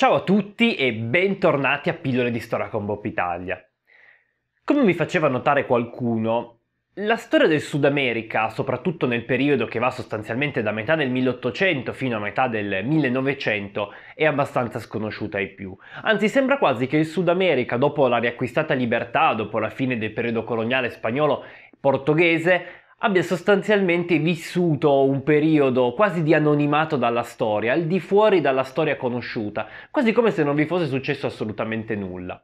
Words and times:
Ciao 0.00 0.14
a 0.14 0.22
tutti 0.22 0.76
e 0.76 0.94
bentornati 0.94 1.90
a 1.90 1.92
Pillole 1.92 2.30
di 2.30 2.40
Storia 2.40 2.70
con 2.70 2.86
Bob 2.86 3.04
Italia. 3.04 3.62
Come 4.64 4.82
mi 4.82 4.94
faceva 4.94 5.28
notare 5.28 5.66
qualcuno, 5.66 6.60
la 6.94 7.16
storia 7.16 7.46
del 7.46 7.60
Sud 7.60 7.84
America, 7.84 8.48
soprattutto 8.48 9.06
nel 9.06 9.26
periodo 9.26 9.66
che 9.66 9.78
va 9.78 9.90
sostanzialmente 9.90 10.62
da 10.62 10.72
metà 10.72 10.96
del 10.96 11.10
1800 11.10 11.92
fino 11.92 12.16
a 12.16 12.20
metà 12.20 12.48
del 12.48 12.82
1900, 12.82 13.92
è 14.14 14.24
abbastanza 14.24 14.78
sconosciuta 14.78 15.36
ai 15.36 15.48
più. 15.48 15.76
Anzi, 16.00 16.30
sembra 16.30 16.56
quasi 16.56 16.86
che 16.86 16.96
il 16.96 17.04
Sud 17.04 17.28
America, 17.28 17.76
dopo 17.76 18.08
la 18.08 18.16
riacquistata 18.16 18.72
libertà, 18.72 19.34
dopo 19.34 19.58
la 19.58 19.68
fine 19.68 19.98
del 19.98 20.14
periodo 20.14 20.44
coloniale 20.44 20.88
spagnolo 20.88 21.44
portoghese, 21.78 22.79
abbia 23.02 23.22
sostanzialmente 23.22 24.18
vissuto 24.18 25.04
un 25.04 25.22
periodo 25.22 25.92
quasi 25.92 26.22
di 26.22 26.34
anonimato 26.34 26.96
dalla 26.96 27.22
storia, 27.22 27.72
al 27.72 27.84
di 27.84 28.00
fuori 28.00 28.40
dalla 28.40 28.64
storia 28.64 28.96
conosciuta, 28.96 29.68
quasi 29.90 30.12
come 30.12 30.30
se 30.30 30.42
non 30.42 30.54
vi 30.54 30.66
fosse 30.66 30.86
successo 30.86 31.26
assolutamente 31.26 31.94
nulla. 31.94 32.42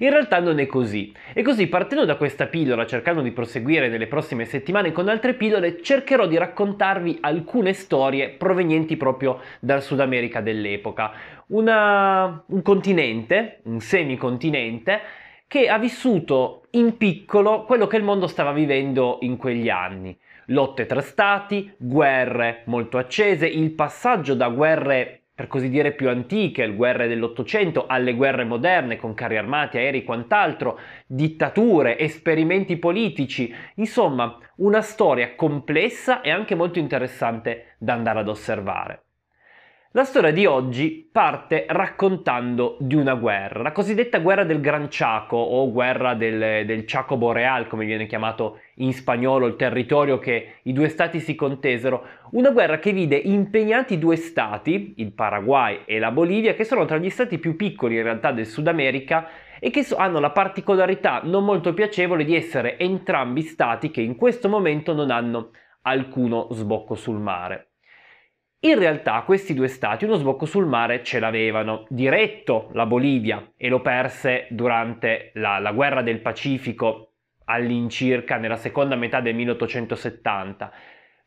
In 0.00 0.10
realtà 0.10 0.38
non 0.38 0.60
è 0.60 0.66
così. 0.66 1.12
E 1.32 1.42
così 1.42 1.66
partendo 1.66 2.04
da 2.04 2.16
questa 2.16 2.46
pillola, 2.46 2.86
cercando 2.86 3.22
di 3.22 3.32
proseguire 3.32 3.88
nelle 3.88 4.06
prossime 4.06 4.44
settimane 4.44 4.92
con 4.92 5.08
altre 5.08 5.34
pillole, 5.34 5.82
cercherò 5.82 6.26
di 6.26 6.36
raccontarvi 6.36 7.18
alcune 7.22 7.72
storie 7.72 8.28
provenienti 8.28 8.96
proprio 8.96 9.40
dal 9.58 9.82
Sud 9.82 10.00
America 10.00 10.40
dell'epoca. 10.40 11.12
Una, 11.48 12.44
un 12.46 12.62
continente, 12.62 13.60
un 13.64 13.80
semicontinente, 13.80 15.00
che 15.48 15.68
ha 15.68 15.78
vissuto 15.78 16.66
in 16.72 16.98
piccolo 16.98 17.64
quello 17.64 17.86
che 17.86 17.96
il 17.96 18.04
mondo 18.04 18.26
stava 18.26 18.52
vivendo 18.52 19.16
in 19.22 19.38
quegli 19.38 19.70
anni. 19.70 20.16
Lotte 20.48 20.84
tra 20.84 21.00
stati, 21.00 21.72
guerre 21.78 22.62
molto 22.66 22.98
accese, 22.98 23.46
il 23.46 23.70
passaggio 23.72 24.34
da 24.34 24.48
guerre 24.50 25.22
per 25.34 25.46
così 25.46 25.70
dire 25.70 25.92
più 25.92 26.08
antiche, 26.08 26.66
le 26.66 26.74
guerre 26.74 27.06
dell'Ottocento, 27.08 27.86
alle 27.86 28.14
guerre 28.14 28.44
moderne 28.44 28.96
con 28.96 29.14
carri 29.14 29.36
armati, 29.36 29.78
aerei 29.78 30.00
e 30.00 30.04
quant'altro, 30.04 30.80
dittature, 31.06 31.96
esperimenti 31.96 32.76
politici, 32.76 33.54
insomma 33.76 34.36
una 34.56 34.82
storia 34.82 35.34
complessa 35.36 36.22
e 36.22 36.30
anche 36.30 36.56
molto 36.56 36.80
interessante 36.80 37.76
da 37.78 37.92
andare 37.92 38.18
ad 38.18 38.28
osservare. 38.28 39.02
La 39.98 40.04
storia 40.04 40.30
di 40.30 40.46
oggi 40.46 41.08
parte 41.10 41.66
raccontando 41.66 42.76
di 42.78 42.94
una 42.94 43.16
guerra, 43.16 43.62
la 43.62 43.72
cosiddetta 43.72 44.20
guerra 44.20 44.44
del 44.44 44.60
Gran 44.60 44.86
Chaco 44.88 45.36
o 45.36 45.72
guerra 45.72 46.14
del, 46.14 46.64
del, 46.64 46.84
Chaco 46.84 47.16
Boreal, 47.16 47.66
come 47.66 47.84
viene 47.84 48.06
chiamato 48.06 48.60
in 48.74 48.92
spagnolo 48.92 49.46
il 49.46 49.56
territorio 49.56 50.20
che 50.20 50.60
i 50.62 50.72
due 50.72 50.88
stati 50.88 51.18
si 51.18 51.34
contesero, 51.34 52.06
una 52.30 52.50
guerra 52.50 52.78
che 52.78 52.92
vide 52.92 53.16
impegnati 53.16 53.98
due 53.98 54.14
stati, 54.14 54.94
il 54.98 55.10
Paraguay 55.10 55.80
e 55.84 55.98
la 55.98 56.12
Bolivia, 56.12 56.54
che 56.54 56.62
sono 56.62 56.84
tra 56.84 56.98
gli 56.98 57.10
stati 57.10 57.38
più 57.38 57.56
piccoli 57.56 57.96
in 57.96 58.04
realtà 58.04 58.30
del 58.30 58.46
Sud 58.46 58.68
America 58.68 59.26
e 59.58 59.70
che 59.70 59.84
hanno 59.96 60.20
la 60.20 60.30
particolarità 60.30 61.22
non 61.24 61.44
molto 61.44 61.74
piacevole 61.74 62.24
di 62.24 62.36
essere 62.36 62.78
entrambi 62.78 63.42
stati 63.42 63.90
che 63.90 64.00
in 64.00 64.14
questo 64.14 64.48
momento 64.48 64.92
non 64.94 65.10
hanno 65.10 65.50
alcuno 65.82 66.46
sbocco 66.52 66.94
sul 66.94 67.18
mare. 67.18 67.67
In 68.62 68.76
realtà 68.76 69.22
questi 69.22 69.54
due 69.54 69.68
stati 69.68 70.04
uno 70.04 70.16
sbocco 70.16 70.44
sul 70.44 70.66
mare 70.66 71.04
ce 71.04 71.20
l'avevano, 71.20 71.84
diretto 71.88 72.70
la 72.72 72.86
Bolivia 72.86 73.52
e 73.56 73.68
lo 73.68 73.80
perse 73.80 74.48
durante 74.50 75.30
la, 75.34 75.60
la 75.60 75.70
guerra 75.70 76.02
del 76.02 76.20
Pacifico 76.20 77.12
all'incirca 77.44 78.36
nella 78.36 78.56
seconda 78.56 78.96
metà 78.96 79.20
del 79.20 79.36
1870, 79.36 80.72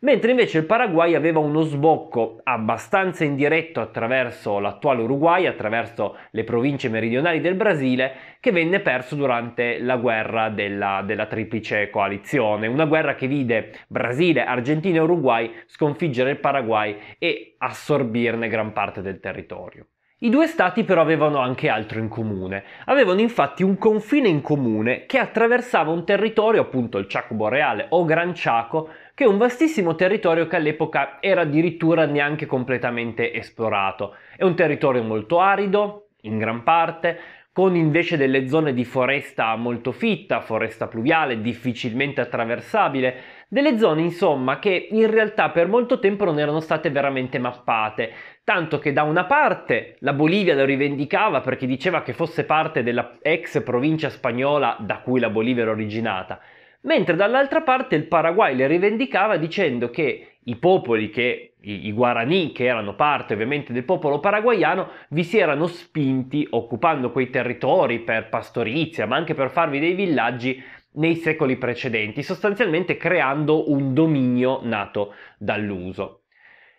mentre 0.02 0.32
invece 0.32 0.60
il 0.60 0.66
Paraguay 0.66 1.16
aveva 1.16 1.40
uno 1.40 1.62
sbocco 1.62 2.40
abbastanza 2.44 3.24
indiretto 3.24 3.82
attraverso 3.82 4.60
l'attuale 4.60 5.02
Uruguay, 5.02 5.46
attraverso 5.46 6.18
le 6.32 6.44
province 6.44 6.90
meridionali 6.90 7.42
del 7.42 7.56
Brasile, 7.56 8.14
che 8.40 8.52
venne 8.52 8.80
perso 8.80 9.16
durante 9.16 9.80
la 9.80 9.98
guerra 9.98 10.50
della, 10.50 11.04
della 11.06 11.26
triplice 11.26 11.90
coalizione, 11.90 12.68
una 12.68 12.86
guerra 12.86 13.16
che 13.16 13.28
vide 13.28 13.74
Brasile, 13.88 14.44
Argentina 14.44 14.98
e 14.98 15.02
Uruguay 15.02 15.52
sconfiggere 15.66 16.32
il 16.32 16.40
Paraguay 16.40 16.98
e 17.18 17.56
assorbirne 17.58 18.48
gran 18.48 18.74
parte 18.74 19.02
del 19.02 19.20
territorio. 19.20 19.88
I 20.24 20.30
due 20.30 20.46
stati 20.46 20.84
però 20.84 21.02
avevano 21.02 21.40
anche 21.40 21.68
altro 21.68 21.98
in 21.98 22.08
comune. 22.08 22.64
Avevano 22.86 23.22
infatti 23.22 23.64
un 23.64 23.80
confine 23.80 24.28
in 24.28 24.42
comune 24.42 25.08
che 25.08 25.18
attraversava 25.18 25.90
un 25.90 26.06
territorio, 26.06 26.62
appunto 26.62 27.00
il 27.00 27.08
Chaco 27.08 27.34
Boreale 27.34 27.88
o 27.90 28.06
Gran 28.06 28.34
Chaco, 28.36 28.90
che 29.14 29.24
è 29.24 29.28
un 29.28 29.38
vastissimo 29.38 29.96
territorio 29.96 30.48
che 30.48 30.56
all'epoca 30.56 31.18
era 31.20 31.42
addirittura 31.42 32.06
neanche 32.06 32.46
completamente 32.46 33.34
esplorato. 33.34 34.16
È 34.36 34.44
un 34.44 34.56
territorio 34.56 35.04
molto 35.04 35.40
arido, 35.40 36.08
in 36.22 36.38
gran 36.38 36.64
parte, 36.64 37.20
con 37.54 37.76
invece 37.76 38.16
delle 38.16 38.48
zone 38.48 38.74
di 38.74 38.86
foresta 38.86 39.54
molto 39.58 39.92
fitta, 39.92 40.40
foresta 40.40 40.88
pluviale, 40.88 41.42
difficilmente 41.42 42.22
attraversabile, 42.22 43.16
delle 43.50 43.78
zone 43.78 44.02
insomma 44.02 44.60
che 44.60 44.88
in 44.90 45.12
realtà 45.12 45.50
per 45.50 45.68
molto 45.68 46.00
tempo 46.00 46.24
non 46.24 46.40
erano 46.40 46.62
state 46.62 46.90
veramente 46.90 47.40
mappate, 47.40 48.14
tanto 48.46 48.80
che 48.80 48.94
da 48.94 49.04
una 49.04 49.26
parte 49.26 49.98
la 50.00 50.14
Bolivia 50.14 50.56
lo 50.56 50.64
rivendicava 50.64 51.42
perché 51.42 51.66
diceva 51.68 52.04
che 52.04 52.14
fosse 52.14 52.46
parte 52.46 52.84
della 52.84 53.18
ex 53.22 53.62
provincia 53.64 54.10
spagnola 54.10 54.78
da 54.80 55.00
cui 55.00 55.20
la 55.20 55.30
Bolivia 55.30 55.64
era 55.64 55.72
originata, 55.72 56.40
mentre 56.82 57.16
dall'altra 57.16 57.62
parte 57.62 57.96
il 57.96 58.08
Paraguay 58.08 58.56
le 58.56 58.68
rivendicava 58.68 59.38
dicendo 59.38 59.90
che 59.90 60.32
i 60.44 60.56
popoli 60.56 61.10
che 61.10 61.54
i, 61.62 61.88
i 61.88 61.92
Guarani, 61.92 62.52
che 62.52 62.66
erano 62.66 62.96
parte 62.96 63.34
ovviamente 63.34 63.74
del 63.74 63.84
popolo 63.84 64.20
paraguayano, 64.20 64.90
vi 65.10 65.24
si 65.24 65.38
erano 65.38 65.68
spinti 65.68 66.48
occupando 66.50 67.12
quei 67.12 67.30
territori 67.30 68.00
per 68.00 68.30
pastorizia, 68.30 69.06
ma 69.06 69.16
anche 69.16 69.36
per 69.36 69.52
farvi 69.52 69.80
dei 69.80 69.94
villaggi 69.94 70.62
nei 70.94 71.16
secoli 71.16 71.58
precedenti, 71.58 72.24
sostanzialmente 72.24 72.98
creando 72.98 73.72
un 73.72 73.94
dominio 73.94 74.60
nato 74.64 75.14
dall'uso. 75.38 76.22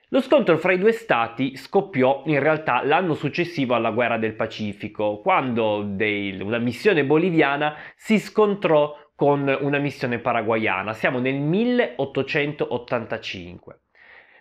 Lo 0.08 0.20
scontro 0.20 0.58
fra 0.58 0.72
i 0.72 0.78
due 0.78 0.92
stati 0.92 1.56
scoppiò 1.56 2.24
in 2.26 2.38
realtà 2.38 2.84
l'anno 2.84 3.14
successivo 3.14 3.74
alla 3.74 3.92
guerra 3.92 4.18
del 4.18 4.34
Pacifico, 4.34 5.20
quando 5.22 5.84
dei, 5.86 6.38
una 6.38 6.58
missione 6.58 7.06
boliviana 7.06 7.74
si 7.96 8.18
scontrò 8.18 8.94
con 9.14 9.56
una 9.60 9.78
missione 9.78 10.18
paraguayana. 10.18 10.92
Siamo 10.92 11.18
nel 11.18 11.40
1885. 11.40 13.78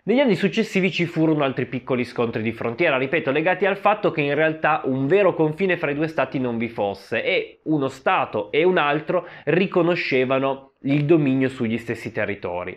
Negli 0.04 0.18
anni 0.18 0.34
successivi 0.34 0.90
ci 0.90 1.06
furono 1.06 1.44
altri 1.44 1.66
piccoli 1.66 2.04
scontri 2.04 2.42
di 2.42 2.50
frontiera, 2.50 2.98
ripeto, 2.98 3.30
legati 3.30 3.66
al 3.66 3.76
fatto 3.76 4.10
che 4.10 4.20
in 4.20 4.34
realtà 4.34 4.80
un 4.84 5.06
vero 5.06 5.32
confine 5.32 5.76
fra 5.76 5.92
i 5.92 5.94
due 5.94 6.08
stati 6.08 6.40
non 6.40 6.58
vi 6.58 6.68
fosse 6.68 7.22
e 7.22 7.60
uno 7.64 7.86
stato 7.86 8.50
e 8.50 8.64
un 8.64 8.78
altro 8.78 9.28
riconoscevano 9.44 10.72
il 10.80 11.04
dominio 11.04 11.48
sugli 11.48 11.78
stessi 11.78 12.10
territori. 12.10 12.76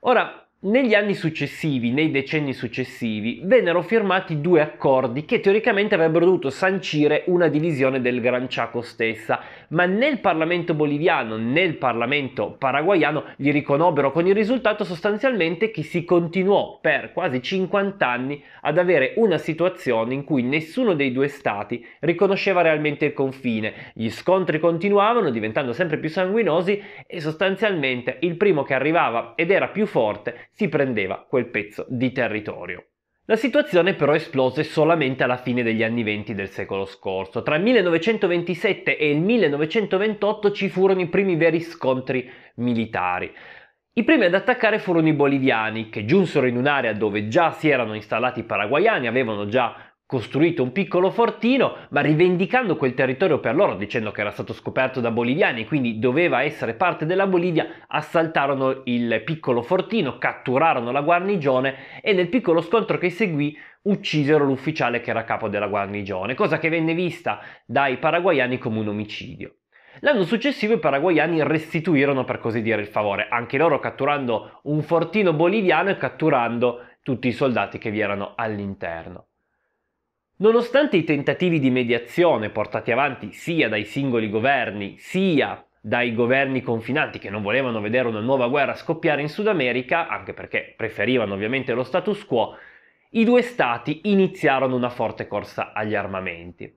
Ora, 0.00 0.48
negli 0.62 0.92
anni 0.92 1.14
successivi, 1.14 1.90
nei 1.90 2.10
decenni 2.10 2.52
successivi, 2.52 3.40
vennero 3.44 3.80
firmati 3.80 4.42
due 4.42 4.60
accordi 4.60 5.24
che 5.24 5.40
teoricamente 5.40 5.94
avrebbero 5.94 6.26
dovuto 6.26 6.50
sancire 6.50 7.22
una 7.28 7.48
divisione 7.48 8.02
del 8.02 8.20
Gran 8.20 8.44
Chaco 8.46 8.82
stessa, 8.82 9.40
ma 9.68 9.86
né 9.86 10.08
il 10.08 10.20
Parlamento 10.20 10.74
boliviano 10.74 11.38
né 11.38 11.62
il 11.62 11.78
Parlamento 11.78 12.56
paraguayano 12.58 13.24
li 13.36 13.50
riconobbero, 13.50 14.12
con 14.12 14.26
il 14.26 14.34
risultato 14.34 14.84
sostanzialmente 14.84 15.70
che 15.70 15.82
si 15.82 16.04
continuò 16.04 16.78
per 16.78 17.14
quasi 17.14 17.40
50 17.40 18.06
anni 18.06 18.44
ad 18.60 18.76
avere 18.76 19.14
una 19.16 19.38
situazione 19.38 20.12
in 20.12 20.24
cui 20.24 20.42
nessuno 20.42 20.92
dei 20.92 21.10
due 21.10 21.28
stati 21.28 21.82
riconosceva 22.00 22.60
realmente 22.60 23.06
il 23.06 23.12
confine. 23.14 23.92
Gli 23.94 24.10
scontri 24.10 24.58
continuavano, 24.58 25.30
diventando 25.30 25.72
sempre 25.72 25.96
più 25.96 26.10
sanguinosi 26.10 26.82
e 27.06 27.20
sostanzialmente 27.22 28.18
il 28.20 28.36
primo 28.36 28.62
che 28.62 28.74
arrivava 28.74 29.32
ed 29.36 29.50
era 29.50 29.68
più 29.68 29.86
forte 29.86 30.48
si 30.50 30.68
prendeva 30.68 31.24
quel 31.28 31.48
pezzo 31.48 31.86
di 31.88 32.12
territorio. 32.12 32.84
La 33.30 33.36
situazione 33.36 33.94
però 33.94 34.12
esplose 34.12 34.64
solamente 34.64 35.22
alla 35.22 35.36
fine 35.36 35.62
degli 35.62 35.84
anni 35.84 36.02
20 36.02 36.34
del 36.34 36.48
secolo 36.48 36.84
scorso. 36.84 37.42
Tra 37.42 37.54
il 37.54 37.62
1927 37.62 38.96
e 38.96 39.10
il 39.10 39.20
1928 39.20 40.50
ci 40.50 40.68
furono 40.68 41.00
i 41.00 41.08
primi 41.08 41.36
veri 41.36 41.60
scontri 41.60 42.28
militari. 42.56 43.32
I 43.92 44.04
primi 44.04 44.24
ad 44.24 44.34
attaccare 44.34 44.78
furono 44.78 45.06
i 45.06 45.12
boliviani, 45.12 45.90
che 45.90 46.04
giunsero 46.04 46.46
in 46.46 46.56
un'area 46.56 46.92
dove 46.92 47.28
già 47.28 47.52
si 47.52 47.68
erano 47.68 47.94
installati 47.94 48.40
i 48.40 48.44
paraguayani, 48.44 49.06
avevano 49.06 49.46
già 49.46 49.89
costruito 50.10 50.64
un 50.64 50.72
piccolo 50.72 51.12
fortino, 51.12 51.86
ma 51.90 52.00
rivendicando 52.00 52.74
quel 52.74 52.94
territorio 52.94 53.38
per 53.38 53.54
loro, 53.54 53.76
dicendo 53.76 54.10
che 54.10 54.22
era 54.22 54.32
stato 54.32 54.52
scoperto 54.52 55.00
da 55.00 55.12
boliviani, 55.12 55.64
quindi 55.66 56.00
doveva 56.00 56.42
essere 56.42 56.74
parte 56.74 57.06
della 57.06 57.28
Bolivia, 57.28 57.84
assaltarono 57.86 58.80
il 58.86 59.22
piccolo 59.24 59.62
fortino, 59.62 60.18
catturarono 60.18 60.90
la 60.90 61.02
guarnigione 61.02 62.00
e 62.02 62.12
nel 62.12 62.28
piccolo 62.28 62.60
scontro 62.60 62.98
che 62.98 63.08
seguì 63.08 63.56
uccisero 63.82 64.44
l'ufficiale 64.44 65.00
che 65.00 65.10
era 65.10 65.22
capo 65.22 65.46
della 65.46 65.68
guarnigione, 65.68 66.34
cosa 66.34 66.58
che 66.58 66.70
venne 66.70 66.92
vista 66.92 67.38
dai 67.64 67.98
paraguayani 67.98 68.58
come 68.58 68.80
un 68.80 68.88
omicidio. 68.88 69.58
L'anno 70.00 70.24
successivo 70.24 70.74
i 70.74 70.80
paraguayani 70.80 71.44
restituirono 71.44 72.24
per 72.24 72.40
così 72.40 72.62
dire 72.62 72.80
il 72.80 72.88
favore, 72.88 73.28
anche 73.30 73.58
loro 73.58 73.78
catturando 73.78 74.58
un 74.64 74.82
fortino 74.82 75.32
boliviano 75.32 75.90
e 75.90 75.96
catturando 75.96 76.80
tutti 77.00 77.28
i 77.28 77.32
soldati 77.32 77.78
che 77.78 77.92
vi 77.92 78.00
erano 78.00 78.32
all'interno. 78.34 79.26
Nonostante 80.40 80.96
i 80.96 81.04
tentativi 81.04 81.60
di 81.60 81.68
mediazione 81.70 82.48
portati 82.48 82.90
avanti 82.90 83.30
sia 83.32 83.68
dai 83.68 83.84
singoli 83.84 84.30
governi 84.30 84.96
sia 84.96 85.62
dai 85.78 86.14
governi 86.14 86.62
confinanti 86.62 87.18
che 87.18 87.28
non 87.28 87.42
volevano 87.42 87.78
vedere 87.82 88.08
una 88.08 88.20
nuova 88.20 88.48
guerra 88.48 88.74
scoppiare 88.74 89.20
in 89.20 89.28
Sud 89.28 89.48
America, 89.48 90.08
anche 90.08 90.32
perché 90.32 90.72
preferivano 90.74 91.34
ovviamente 91.34 91.74
lo 91.74 91.82
status 91.82 92.24
quo, 92.24 92.56
i 93.10 93.24
due 93.24 93.42
stati 93.42 94.00
iniziarono 94.04 94.74
una 94.76 94.88
forte 94.88 95.26
corsa 95.26 95.74
agli 95.74 95.94
armamenti. 95.94 96.74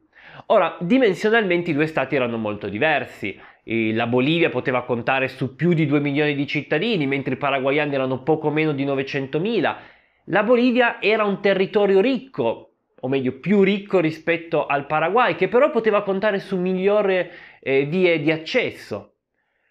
Ora, 0.48 0.76
dimensionalmente 0.82 1.72
i 1.72 1.74
due 1.74 1.88
stati 1.88 2.16
erano 2.16 2.36
molto 2.36 2.68
diversi. 2.68 3.40
La 3.64 4.08
Bolivia 4.08 4.50
poteva 4.50 4.84
contare 4.84 5.30
su 5.30 5.56
più 5.56 5.72
di 5.72 5.86
2 5.86 6.02
milioni 6.02 6.36
di 6.36 6.48
cittadini, 6.48 7.08
mentre 7.08 7.36
i 7.36 7.38
paraguayani 7.38 7.96
erano 7.96 8.24
poco 8.24 8.50
meno 8.50 8.74
di 8.74 8.84
900 8.84 9.40
mila. 9.40 9.78
La 10.26 10.44
Bolivia 10.44 11.02
era 11.02 11.24
un 11.24 11.40
territorio 11.40 12.02
ricco, 12.02 12.73
o 13.04 13.08
meglio 13.10 13.40
più 13.40 13.64
ricco 13.64 14.00
rispetto 14.00 14.66
al 14.66 14.86
Paraguay, 14.86 15.36
che 15.36 15.50
però 15.50 15.70
poteva 15.70 16.04
contare 16.04 16.40
su 16.40 16.58
migliori 16.58 17.30
eh, 17.60 17.84
vie 17.86 18.22
di 18.22 18.32
accesso. 18.32 19.16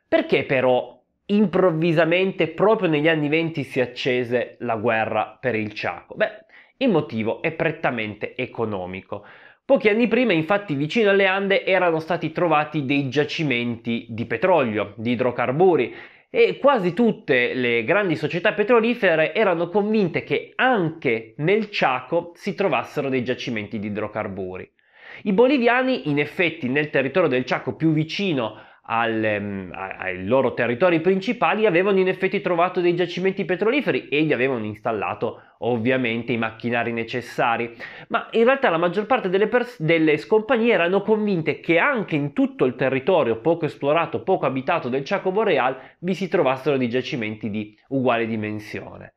Perché 0.06 0.44
però 0.44 1.00
improvvisamente 1.26 2.48
proprio 2.48 2.90
negli 2.90 3.08
anni 3.08 3.28
20 3.28 3.62
si 3.62 3.80
accese 3.80 4.56
la 4.60 4.76
guerra 4.76 5.38
per 5.40 5.54
il 5.54 5.70
Chaco? 5.74 6.14
Beh, 6.14 6.44
il 6.76 6.90
motivo 6.90 7.40
è 7.40 7.52
prettamente 7.52 8.36
economico. 8.36 9.24
Pochi 9.64 9.88
anni 9.88 10.08
prima, 10.08 10.34
infatti, 10.34 10.74
vicino 10.74 11.08
alle 11.08 11.26
Ande 11.26 11.64
erano 11.64 12.00
stati 12.00 12.32
trovati 12.32 12.84
dei 12.84 13.08
giacimenti 13.08 14.06
di 14.10 14.26
petrolio, 14.26 14.92
di 14.96 15.12
idrocarburi, 15.12 15.94
e 16.34 16.56
quasi 16.56 16.94
tutte 16.94 17.52
le 17.52 17.84
grandi 17.84 18.16
società 18.16 18.54
petrolifere 18.54 19.34
erano 19.34 19.68
convinte 19.68 20.24
che 20.24 20.52
anche 20.54 21.34
nel 21.36 21.68
Chaco 21.70 22.32
si 22.34 22.54
trovassero 22.54 23.10
dei 23.10 23.22
giacimenti 23.22 23.78
di 23.78 23.88
idrocarburi. 23.88 24.72
I 25.24 25.32
boliviani, 25.34 26.08
in 26.08 26.18
effetti, 26.18 26.70
nel 26.70 26.88
territorio 26.88 27.28
del 27.28 27.44
Chaco 27.44 27.76
più 27.76 27.92
vicino 27.92 28.56
al, 28.84 29.38
um, 29.40 29.70
ai 29.72 30.24
loro 30.26 30.54
territori 30.54 31.00
principali 31.00 31.66
avevano 31.66 32.00
in 32.00 32.08
effetti 32.08 32.40
trovato 32.40 32.80
dei 32.80 32.96
giacimenti 32.96 33.44
petroliferi 33.44 34.08
e 34.08 34.22
gli 34.22 34.32
avevano 34.32 34.64
installato 34.64 35.42
ovviamente 35.58 36.32
i 36.32 36.38
macchinari 36.38 36.92
necessari, 36.92 37.76
ma 38.08 38.28
in 38.32 38.44
realtà 38.44 38.68
la 38.70 38.78
maggior 38.78 39.06
parte 39.06 39.28
delle, 39.28 39.46
pers- 39.46 39.80
delle 39.80 40.26
compagnie 40.26 40.72
erano 40.72 41.02
convinte 41.02 41.60
che 41.60 41.78
anche 41.78 42.16
in 42.16 42.32
tutto 42.32 42.64
il 42.64 42.74
territorio 42.74 43.40
poco 43.40 43.66
esplorato, 43.66 44.22
poco 44.22 44.46
abitato 44.46 44.88
del 44.88 45.02
Chaco 45.04 45.30
Boreal 45.30 45.78
vi 46.00 46.14
si 46.14 46.26
trovassero 46.28 46.76
dei 46.76 46.88
giacimenti 46.88 47.50
di 47.50 47.78
uguale 47.88 48.26
dimensione. 48.26 49.14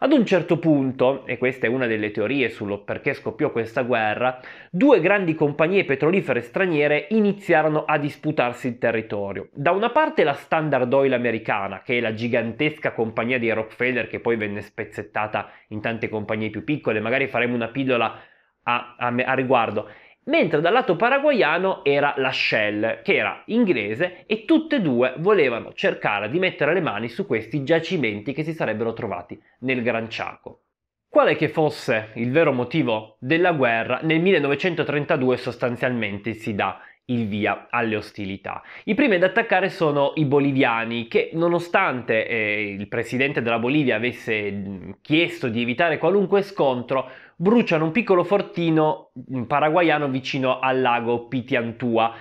Ad 0.00 0.12
un 0.12 0.24
certo 0.24 0.60
punto, 0.60 1.26
e 1.26 1.38
questa 1.38 1.66
è 1.66 1.68
una 1.68 1.88
delle 1.88 2.12
teorie 2.12 2.50
sullo 2.50 2.84
perché 2.84 3.14
scoppiò 3.14 3.50
questa 3.50 3.82
guerra, 3.82 4.38
due 4.70 5.00
grandi 5.00 5.34
compagnie 5.34 5.84
petrolifere 5.84 6.40
straniere 6.40 7.08
iniziarono 7.10 7.84
a 7.84 7.98
disputarsi 7.98 8.68
il 8.68 8.78
territorio. 8.78 9.48
Da 9.52 9.72
una 9.72 9.90
parte 9.90 10.22
la 10.22 10.34
Standard 10.34 10.92
Oil 10.92 11.14
americana, 11.14 11.82
che 11.82 11.98
è 11.98 12.00
la 12.00 12.14
gigantesca 12.14 12.92
compagnia 12.92 13.40
di 13.40 13.50
Rockefeller 13.50 14.06
che 14.06 14.20
poi 14.20 14.36
venne 14.36 14.62
spezzettata 14.62 15.50
in 15.70 15.80
tante 15.80 16.08
compagnie 16.08 16.50
più 16.50 16.62
piccole, 16.62 17.00
magari 17.00 17.26
faremo 17.26 17.56
una 17.56 17.68
pillola 17.68 18.20
a, 18.62 18.94
a, 18.96 19.06
a 19.08 19.34
riguardo, 19.34 19.90
mentre 20.28 20.60
dal 20.60 20.72
lato 20.72 20.96
paraguayano 20.96 21.84
era 21.84 22.14
la 22.16 22.32
Shell, 22.32 23.02
che 23.02 23.16
era 23.16 23.42
inglese 23.46 24.24
e 24.26 24.44
tutte 24.44 24.76
e 24.76 24.80
due 24.80 25.14
volevano 25.18 25.72
cercare 25.74 26.30
di 26.30 26.38
mettere 26.38 26.72
le 26.72 26.80
mani 26.80 27.08
su 27.08 27.26
questi 27.26 27.64
giacimenti 27.64 28.32
che 28.32 28.44
si 28.44 28.52
sarebbero 28.52 28.92
trovati 28.92 29.40
nel 29.60 29.82
Gran 29.82 30.06
Chaco. 30.08 30.62
Quale 31.08 31.36
che 31.36 31.48
fosse 31.48 32.10
il 32.14 32.30
vero 32.30 32.52
motivo 32.52 33.16
della 33.18 33.52
guerra, 33.52 34.00
nel 34.02 34.20
1932 34.20 35.36
sostanzialmente 35.38 36.34
si 36.34 36.54
dà 36.54 36.80
il 37.06 37.26
via 37.26 37.68
alle 37.70 37.96
ostilità. 37.96 38.62
I 38.84 38.94
primi 38.94 39.14
ad 39.14 39.22
attaccare 39.22 39.70
sono 39.70 40.12
i 40.16 40.26
boliviani 40.26 41.08
che 41.08 41.30
nonostante 41.32 42.26
eh, 42.26 42.70
il 42.78 42.86
presidente 42.88 43.40
della 43.40 43.58
Bolivia 43.58 43.96
avesse 43.96 44.96
chiesto 45.00 45.48
di 45.48 45.62
evitare 45.62 45.96
qualunque 45.96 46.42
scontro, 46.42 47.08
bruciano 47.40 47.84
un 47.84 47.92
piccolo 47.92 48.24
fortino 48.24 49.12
paraguayano 49.46 50.08
vicino 50.08 50.58
al 50.58 50.80
lago 50.80 51.28
Pitiantua. 51.28 52.12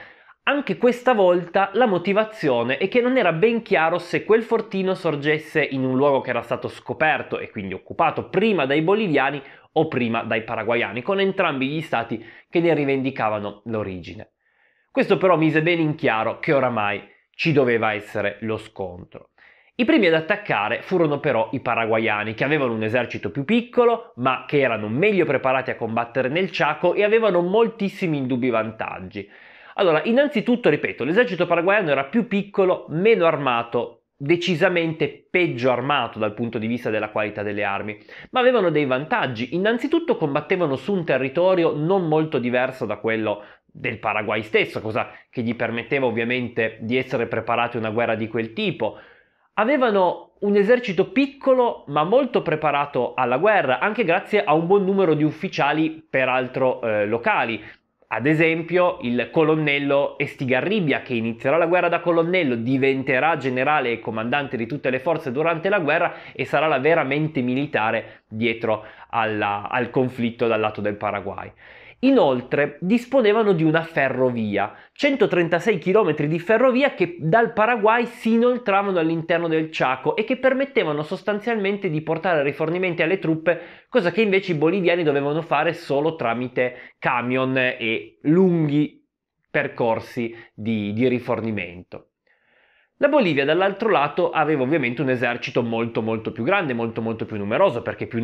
Anche 0.43 0.77
questa 0.77 1.13
volta 1.13 1.71
la 1.73 1.87
motivazione 1.87 2.77
è 2.77 2.87
che 2.87 3.01
non 3.01 3.17
era 3.17 3.33
ben 3.33 3.63
chiaro 3.63 3.97
se 3.97 4.23
quel 4.23 4.43
fortino 4.43 4.93
sorgesse 4.93 5.63
in 5.63 5.83
un 5.83 5.97
luogo 5.97 6.21
che 6.21 6.29
era 6.29 6.43
stato 6.43 6.67
scoperto 6.67 7.39
e 7.39 7.49
quindi 7.49 7.73
occupato 7.73 8.29
prima 8.29 8.67
dai 8.67 8.83
boliviani 8.83 9.41
o 9.73 9.87
prima 9.87 10.23
dai 10.23 10.43
paraguayani, 10.43 11.01
con 11.01 11.19
entrambi 11.19 11.67
gli 11.67 11.81
stati 11.81 12.23
che 12.47 12.59
ne 12.59 12.75
rivendicavano 12.75 13.63
l'origine. 13.65 14.33
Questo 14.91 15.17
però 15.17 15.35
mise 15.35 15.63
bene 15.63 15.81
in 15.81 15.95
chiaro 15.95 16.39
che 16.39 16.53
oramai 16.53 17.01
ci 17.31 17.51
doveva 17.51 17.93
essere 17.93 18.37
lo 18.41 18.57
scontro. 18.57 19.31
I 19.79 19.85
primi 19.85 20.07
ad 20.07 20.15
attaccare 20.15 20.81
furono 20.81 21.19
però 21.19 21.49
i 21.51 21.59
paraguayani, 21.59 22.33
che 22.33 22.43
avevano 22.43 22.73
un 22.73 22.81
esercito 22.81 23.29
più 23.29 23.45
piccolo, 23.45 24.11
ma 24.15 24.45
che 24.47 24.59
erano 24.59 24.87
meglio 24.87 25.23
preparati 25.23 25.69
a 25.69 25.75
combattere 25.75 26.29
nel 26.29 26.49
Chaco 26.51 26.95
e 26.95 27.03
avevano 27.03 27.41
moltissimi 27.41 28.17
indubbi 28.17 28.49
vantaggi. 28.49 29.29
Allora, 29.75 30.01
innanzitutto, 30.05 30.69
ripeto, 30.69 31.03
l'esercito 31.03 31.45
paraguayano 31.45 31.91
era 31.91 32.05
più 32.05 32.27
piccolo, 32.27 32.87
meno 32.89 33.27
armato, 33.27 34.05
decisamente 34.17 35.27
peggio 35.29 35.71
armato 35.71 36.17
dal 36.17 36.33
punto 36.33 36.57
di 36.57 36.65
vista 36.65 36.89
della 36.89 37.09
qualità 37.09 37.43
delle 37.43 37.63
armi, 37.63 37.99
ma 38.31 38.39
avevano 38.39 38.71
dei 38.71 38.85
vantaggi. 38.85 39.53
Innanzitutto 39.53 40.17
combattevano 40.17 40.75
su 40.75 40.91
un 40.91 41.05
territorio 41.05 41.75
non 41.75 42.07
molto 42.07 42.39
diverso 42.39 42.87
da 42.87 42.97
quello 42.97 43.43
del 43.63 43.99
Paraguay 43.99 44.41
stesso, 44.41 44.81
cosa 44.81 45.11
che 45.29 45.43
gli 45.43 45.55
permetteva 45.55 46.07
ovviamente 46.07 46.79
di 46.81 46.97
essere 46.97 47.27
preparati 47.27 47.77
a 47.77 47.79
una 47.79 47.91
guerra 47.91 48.15
di 48.15 48.27
quel 48.27 48.53
tipo 48.53 48.97
avevano 49.59 50.33
un 50.39 50.55
esercito 50.55 51.11
piccolo 51.11 51.83
ma 51.87 52.03
molto 52.03 52.41
preparato 52.41 53.13
alla 53.15 53.37
guerra, 53.37 53.79
anche 53.79 54.03
grazie 54.03 54.43
a 54.43 54.53
un 54.53 54.67
buon 54.67 54.85
numero 54.85 55.13
di 55.13 55.23
ufficiali 55.23 56.05
peraltro 56.07 56.81
eh, 56.81 57.05
locali. 57.05 57.63
Ad 58.09 58.25
esempio 58.25 58.99
il 59.01 59.29
colonnello 59.31 60.17
Estigarribia 60.17 61.01
che 61.01 61.13
inizierà 61.13 61.57
la 61.57 61.65
guerra 61.65 61.89
da 61.89 61.99
colonnello, 61.99 62.55
diventerà 62.55 63.35
generale 63.35 63.91
e 63.91 63.99
comandante 63.99 64.55
di 64.55 64.65
tutte 64.65 64.89
le 64.89 64.99
forze 64.99 65.31
durante 65.31 65.67
la 65.67 65.79
guerra 65.79 66.13
e 66.31 66.45
sarà 66.45 66.67
la 66.67 66.79
vera 66.79 67.03
mente 67.03 67.41
militare 67.41 68.23
dietro 68.29 68.85
alla, 69.09 69.67
al 69.69 69.89
conflitto 69.89 70.47
dal 70.47 70.59
lato 70.59 70.79
del 70.79 70.95
Paraguay. 70.95 71.51
Inoltre 72.01 72.77
disponevano 72.79 73.53
di 73.53 73.63
una 73.63 73.81
ferrovia, 73.81 74.71
136 74.91 75.79
km 75.79 76.13
di 76.25 76.39
ferrovia 76.39 76.93
che 76.93 77.17
dal 77.19 77.53
Paraguay 77.53 78.05
si 78.05 78.33
inoltravano 78.33 78.99
all'interno 78.99 79.47
del 79.47 79.69
Chaco 79.71 80.15
e 80.15 80.23
che 80.23 80.37
permettevano 80.37 81.01
sostanzialmente 81.01 81.89
di 81.89 82.03
portare 82.03 82.43
rifornimenti 82.43 83.01
alle 83.01 83.17
truppe, 83.17 83.85
cosa 83.89 84.11
che 84.11 84.21
invece 84.21 84.51
i 84.51 84.55
boliviani 84.55 85.01
dovevano 85.01 85.41
fare 85.41 85.73
solo 85.73 86.15
tramite 86.15 86.93
camion 86.99 87.57
e 87.57 88.19
lunghi 88.21 89.03
percorsi 89.49 90.35
di, 90.53 90.93
di 90.93 91.07
rifornimento. 91.07 92.06
La 92.99 93.09
Bolivia 93.09 93.45
dall'altro 93.45 93.91
lato 93.91 94.31
aveva 94.31 94.63
ovviamente 94.63 95.03
un 95.03 95.11
esercito 95.11 95.61
molto 95.61 96.01
molto 96.01 96.31
più 96.31 96.43
grande, 96.43 96.73
molto 96.73 96.99
molto 96.99 97.25
più 97.27 97.37
numeroso, 97.37 97.83
perché 97.83 98.07
più, 98.07 98.17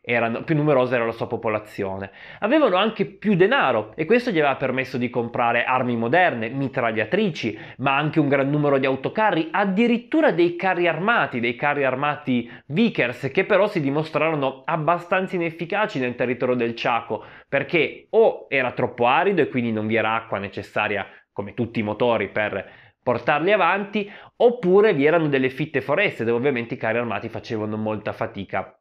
erano, 0.00 0.44
più, 0.44 0.54
numerosa 0.56 0.94
era 0.94 1.04
la 1.04 1.12
sua 1.12 1.26
popolazione. 1.26 2.10
Avevano 2.38 2.76
anche 2.76 3.04
più 3.04 3.34
denaro 3.34 3.92
e 3.94 4.06
questo 4.06 4.30
gli 4.30 4.38
aveva 4.38 4.56
permesso 4.56 4.96
di 4.96 5.10
comprare 5.10 5.64
armi 5.64 5.94
moderne, 5.94 6.48
mitragliatrici, 6.48 7.58
ma 7.78 7.94
anche 7.94 8.18
un 8.18 8.28
gran 8.28 8.48
numero 8.48 8.78
di 8.78 8.86
autocarri, 8.86 9.48
addirittura 9.50 10.32
dei 10.32 10.56
carri 10.56 10.88
armati, 10.88 11.38
dei 11.38 11.54
carri 11.54 11.84
armati 11.84 12.50
Vickers, 12.68 13.28
che 13.30 13.44
però 13.44 13.68
si 13.68 13.82
dimostrarono 13.82 14.62
abbastanza 14.64 15.36
inefficaci 15.36 15.98
nel 15.98 16.14
territorio 16.14 16.54
del 16.54 16.72
Chaco, 16.74 17.22
perché 17.46 18.06
o 18.08 18.46
era 18.48 18.72
troppo 18.72 19.04
arido 19.04 19.42
e 19.42 19.50
quindi 19.50 19.70
non 19.70 19.86
vi 19.86 19.96
era 19.96 20.14
acqua 20.14 20.38
necessaria 20.38 21.06
come 21.30 21.52
tutti 21.52 21.80
i 21.80 21.82
motori 21.82 22.28
per 22.28 22.91
portarli 23.02 23.52
avanti, 23.52 24.10
oppure 24.36 24.94
vi 24.94 25.04
erano 25.04 25.28
delle 25.28 25.50
fitte 25.50 25.80
foreste 25.80 26.24
dove 26.24 26.38
ovviamente 26.38 26.74
i 26.74 26.78
carri 26.78 26.98
armati 26.98 27.28
facevano 27.28 27.76
molta 27.76 28.12
fatica 28.12 28.76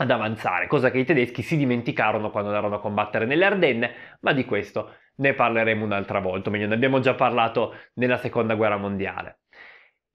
ad 0.00 0.10
avanzare, 0.10 0.68
cosa 0.68 0.90
che 0.90 0.98
i 0.98 1.04
tedeschi 1.04 1.42
si 1.42 1.56
dimenticarono 1.56 2.30
quando 2.30 2.50
andarono 2.50 2.76
a 2.76 2.80
combattere 2.80 3.26
nelle 3.26 3.44
Ardenne, 3.44 3.92
ma 4.20 4.32
di 4.32 4.44
questo 4.44 4.94
ne 5.16 5.34
parleremo 5.34 5.84
un'altra 5.84 6.20
volta, 6.20 6.50
meglio 6.50 6.68
ne 6.68 6.74
abbiamo 6.74 7.00
già 7.00 7.14
parlato 7.14 7.74
nella 7.94 8.16
seconda 8.18 8.54
guerra 8.54 8.76
mondiale. 8.76 9.40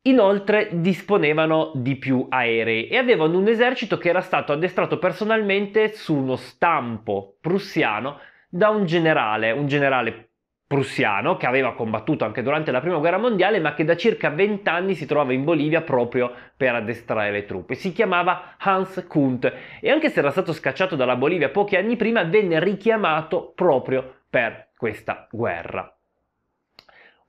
Inoltre 0.06 0.70
disponevano 0.82 1.72
di 1.76 1.96
più 1.96 2.26
aerei 2.30 2.88
e 2.88 2.98
avevano 2.98 3.38
un 3.38 3.48
esercito 3.48 3.98
che 3.98 4.10
era 4.10 4.22
stato 4.22 4.52
addestrato 4.52 5.00
personalmente 5.00 5.94
su 5.94 6.16
uno 6.16 6.36
stampo 6.36 7.38
prussiano 7.40 8.20
da 8.50 8.70
un 8.70 8.86
generale, 8.86 9.52
un 9.52 9.68
generale 9.68 10.33
prussiano 10.74 11.38
che 11.38 11.46
aveva 11.46 11.76
combattuto 11.76 12.26
anche 12.26 12.42
durante 12.42 12.72
la 12.72 12.80
prima 12.80 12.98
guerra 12.98 13.20
mondiale 13.20 13.60
ma 13.60 13.76
che 13.76 13.84
da 13.84 13.96
circa 13.96 14.32
20 14.32 14.68
anni 14.70 14.96
si 14.96 15.06
trovava 15.06 15.32
in 15.32 15.44
Bolivia 15.44 15.82
proprio 15.82 16.34
per 16.58 16.74
addestrare 16.74 17.30
le 17.30 17.46
truppe. 17.46 17.76
Si 17.76 17.94
chiamava 17.94 18.56
Hans 18.58 19.06
Kunt 19.08 19.54
e 19.80 19.92
anche 19.92 20.10
se 20.10 20.18
era 20.18 20.32
stato 20.32 20.52
scacciato 20.52 20.96
dalla 20.96 21.16
Bolivia 21.16 21.50
pochi 21.50 21.76
anni 21.76 21.96
prima 21.96 22.24
venne 22.24 22.60
richiamato 22.60 23.52
proprio 23.54 24.22
per 24.28 24.70
questa 24.76 25.28
guerra. 25.30 25.96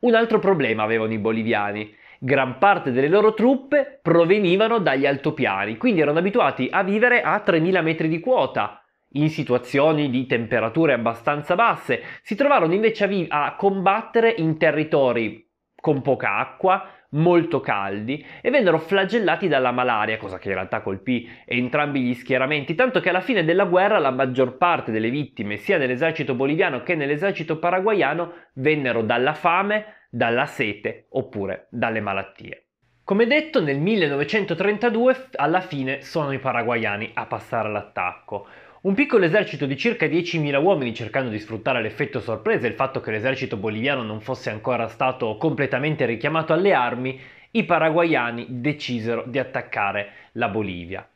Un 0.00 0.14
altro 0.14 0.38
problema 0.38 0.82
avevano 0.82 1.12
i 1.12 1.18
boliviani. 1.18 1.94
Gran 2.18 2.56
parte 2.56 2.92
delle 2.92 3.08
loro 3.08 3.34
truppe 3.34 3.98
provenivano 4.00 4.78
dagli 4.78 5.04
altopiani, 5.04 5.76
quindi 5.76 6.00
erano 6.00 6.18
abituati 6.18 6.70
a 6.72 6.82
vivere 6.82 7.20
a 7.20 7.38
3000 7.40 7.82
metri 7.82 8.08
di 8.08 8.20
quota, 8.20 8.83
in 9.14 9.30
situazioni 9.30 10.10
di 10.10 10.26
temperature 10.26 10.92
abbastanza 10.92 11.54
basse, 11.54 12.02
si 12.22 12.34
trovarono 12.34 12.74
invece 12.74 13.04
a, 13.04 13.06
vi- 13.06 13.26
a 13.28 13.54
combattere 13.56 14.34
in 14.36 14.56
territori 14.56 15.48
con 15.74 16.00
poca 16.00 16.38
acqua, 16.38 16.88
molto 17.14 17.60
caldi 17.60 18.24
e 18.40 18.50
vennero 18.50 18.78
flagellati 18.78 19.48
dalla 19.48 19.70
malaria, 19.70 20.16
cosa 20.16 20.38
che 20.38 20.48
in 20.48 20.54
realtà 20.54 20.80
colpì 20.80 21.28
entrambi 21.44 22.00
gli 22.00 22.14
schieramenti, 22.14 22.74
tanto 22.74 23.00
che 23.00 23.08
alla 23.08 23.20
fine 23.20 23.44
della 23.44 23.64
guerra 23.64 23.98
la 23.98 24.10
maggior 24.10 24.56
parte 24.56 24.90
delle 24.92 25.10
vittime, 25.10 25.56
sia 25.56 25.78
nell'esercito 25.78 26.34
boliviano 26.34 26.82
che 26.82 26.94
nell'esercito 26.94 27.58
paraguayano, 27.58 28.32
vennero 28.54 29.02
dalla 29.02 29.34
fame, 29.34 30.06
dalla 30.10 30.46
sete 30.46 31.06
oppure 31.10 31.66
dalle 31.70 32.00
malattie. 32.00 32.66
Come 33.04 33.26
detto, 33.26 33.60
nel 33.60 33.78
1932 33.78 35.28
alla 35.34 35.60
fine 35.60 36.00
sono 36.00 36.32
i 36.32 36.38
paraguayani 36.38 37.10
a 37.12 37.26
passare 37.26 37.68
all'attacco. 37.68 38.46
Un 38.84 38.92
piccolo 38.92 39.24
esercito 39.24 39.64
di 39.64 39.78
circa 39.78 40.04
10.000 40.04 40.62
uomini 40.62 40.92
cercando 40.92 41.30
di 41.30 41.38
sfruttare 41.38 41.80
l'effetto 41.80 42.20
sorpresa 42.20 42.66
e 42.66 42.68
il 42.68 42.74
fatto 42.74 43.00
che 43.00 43.10
l'esercito 43.10 43.56
boliviano 43.56 44.02
non 44.02 44.20
fosse 44.20 44.50
ancora 44.50 44.88
stato 44.88 45.38
completamente 45.38 46.04
richiamato 46.04 46.52
alle 46.52 46.74
armi, 46.74 47.18
i 47.52 47.64
paraguayani 47.64 48.44
decisero 48.50 49.24
di 49.26 49.38
attaccare 49.38 50.10
la 50.32 50.48
Bolivia. 50.48 51.08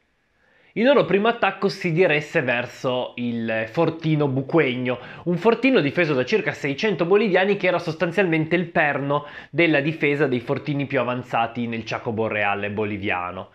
Il 0.72 0.84
loro 0.84 1.04
primo 1.04 1.28
attacco 1.28 1.68
si 1.68 1.92
diresse 1.92 2.40
verso 2.40 3.12
il 3.16 3.66
fortino 3.70 4.28
Buquegno, 4.28 4.98
un 5.25 5.37
fortino 5.37 5.80
difeso 5.80 6.14
da 6.14 6.25
circa 6.25 6.52
600 6.52 7.04
boliviani 7.04 7.58
che 7.58 7.66
era 7.66 7.78
sostanzialmente 7.78 8.56
il 8.56 8.70
perno 8.70 9.26
della 9.50 9.80
difesa 9.80 10.26
dei 10.26 10.40
fortini 10.40 10.87
più 10.87 11.00
avanzati 11.00 11.66
nel 11.66 11.82
Chaco 11.84 12.12
Boreale 12.12 12.70
boliviano. 12.70 13.50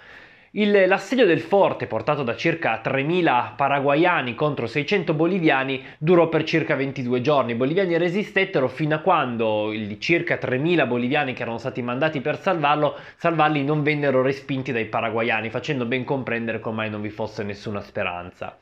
Il, 0.55 0.86
l'assedio 0.86 1.25
del 1.25 1.39
forte, 1.39 1.88
portato 1.88 2.22
da 2.22 2.36
circa 2.36 2.79
3.000 2.79 3.55
paraguayani 3.55 4.36
contro 4.36 4.67
600 4.67 5.15
boliviani, 5.15 5.83
durò 5.98 6.29
per 6.29 6.43
circa 6.43 6.75
22 6.75 7.22
giorni. 7.22 7.53
I 7.53 7.55
boliviani 7.55 7.98
resistettero 7.98 8.67
fino 8.67 8.93
a 8.93 9.00
quando 9.00 9.74
i 9.74 10.00
circa 10.00 10.36
3.000 10.36 10.88
boliviani 10.88 11.33
che 11.33 11.41
erano 11.41 11.57
stati 11.57 11.81
mandati 11.81 12.22
per 12.22 12.39
salvarlo, 12.39 12.95
salvarli 13.15 13.63
non 13.63 13.81
vennero 13.81 14.22
respinti 14.22 14.72
dai 14.72 14.86
paraguayani, 14.86 15.50
facendo 15.50 15.86
ben 15.86 16.03
comprendere 16.03 16.60
che 16.60 16.67
ormai 16.67 16.91
non 16.91 17.01
vi 17.01 17.10
fosse 17.10 17.41
nessuna 17.41 17.81
speranza. 17.81 18.55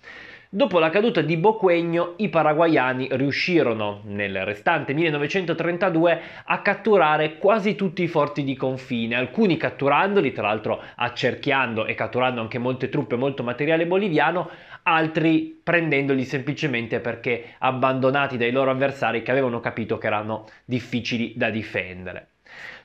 Dopo 0.54 0.80
la 0.80 0.90
caduta 0.90 1.22
di 1.22 1.38
Boquegno, 1.38 2.16
i 2.18 2.28
paraguayani 2.28 3.08
riuscirono 3.12 4.02
nel 4.08 4.44
restante 4.44 4.94
1932 4.94 6.22
a 6.44 6.62
catturare 6.62 7.38
quasi 7.38 7.76
tutti 7.76 8.04
i 8.04 8.10
forti 8.10 8.44
di 8.44 8.58
confine, 8.58 9.16
alcuni 9.16 9.56
catturandoli, 9.56 10.34
tra 10.34 10.48
l'altro 10.48 10.84
accerchiando 10.96 11.86
e 11.86 11.94
catturando 11.94 12.42
anche 12.42 12.58
molte 12.58 12.90
truppe 12.90 13.16
e 13.16 13.18
molto 13.18 13.44
materiale 13.44 13.88
boliviano, 13.88 14.50
altri 14.84 15.58
prendendoli 15.64 16.26
semplicemente 16.26 17.00
perché 17.00 17.56
abbandonati 17.60 18.36
dai 18.36 18.52
loro 18.52 18.72
avversari 18.72 19.22
che 19.22 19.32
avevano 19.32 19.62
capito 19.62 19.98
che 19.98 20.08
erano 20.08 20.48
difficili 20.66 21.32
da 21.38 21.50
difendere. 21.50 22.32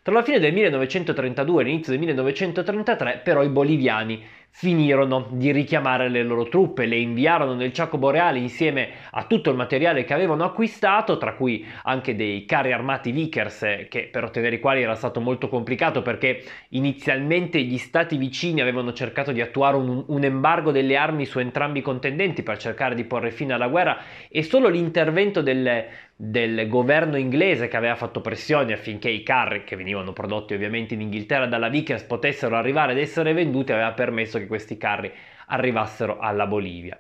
Tra 0.03 0.15
la 0.15 0.23
fine 0.23 0.39
del 0.39 0.53
1932 0.53 1.63
e 1.63 1.65
l'inizio 1.65 1.91
del 1.91 1.99
1933 1.99 3.23
però 3.25 3.43
i 3.43 3.49
boliviani 3.49 4.25
finirono 4.59 5.27
di 5.33 5.53
richiamare 5.53 6.09
le 6.09 6.23
loro 6.23 6.49
truppe, 6.49 6.87
le 6.87 6.97
inviarono 6.97 7.53
nel 7.53 7.73
Chaco 7.73 7.99
Boreale 7.99 8.39
insieme 8.39 8.89
a 9.11 9.25
tutto 9.25 9.51
il 9.51 9.57
materiale 9.57 10.05
che 10.05 10.15
avevano 10.15 10.45
acquistato, 10.45 11.19
tra 11.19 11.35
cui 11.35 11.63
anche 11.83 12.17
dei 12.17 12.47
carri 12.47 12.73
armati 12.73 13.11
Vickers, 13.11 13.85
che 13.91 14.09
per 14.11 14.25
ottenere 14.25 14.57
i 14.57 14.61
quali 14.61 14.81
era 14.81 14.95
stato 14.95 15.21
molto 15.21 15.51
complicato 15.51 16.01
perché 16.01 16.43
inizialmente 16.71 17.61
gli 17.61 17.77
stati 17.77 18.17
vicini 18.17 18.63
avevano 18.63 18.95
cercato 18.95 19.31
di 19.31 19.43
attuare 19.43 19.77
un, 19.77 20.03
un 20.07 20.25
embargo 20.25 20.71
delle 20.71 20.97
armi 20.97 21.27
su 21.27 21.39
entrambi 21.39 21.81
i 21.81 21.83
contendenti 21.83 22.43
per 22.43 22.57
cercare 22.57 22.95
di 22.95 23.05
porre 23.05 23.33
fine 23.33 23.53
alla 23.53 23.69
guerra 23.69 23.99
e 24.27 24.43
solo 24.43 24.69
l'intervento 24.69 25.43
delle, 25.43 26.07
del 26.19 26.67
governo 26.67 27.19
inglese 27.19 27.69
che 27.69 27.77
aveva 27.77 27.95
fatto 27.95 28.23
pressioni 28.23 28.73
affinché 28.73 29.11
i 29.11 29.23
carri 29.23 29.65
che 29.65 29.77
venivano 29.77 30.15
prodotti 30.15 30.55
ovviamente 30.55 30.95
in 30.95 31.03
Inghilterra 31.03 31.47
dalla 31.47 31.69
Vickers 31.69 32.05
potessero 32.05 32.57
arrivare 32.57 32.93
ad 32.93 32.99
essere 32.99 33.35
venduti 33.35 33.73
aveva 33.73 33.93
permesso 33.93 34.39
che 34.39 34.47
questi 34.47 34.79
carri 34.79 35.13
arrivassero 35.49 36.19
alla 36.19 36.47
Bolivia. 36.47 36.99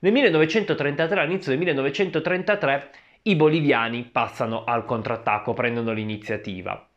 Nel 0.00 0.12
1933, 0.12 1.20
all'inizio 1.20 1.50
del 1.50 1.58
1933, 1.58 2.90
i 3.22 3.36
boliviani 3.36 4.04
passano 4.04 4.64
al 4.64 4.84
contrattacco, 4.84 5.54
prendono 5.54 5.92
l'iniziativa. 5.92 6.89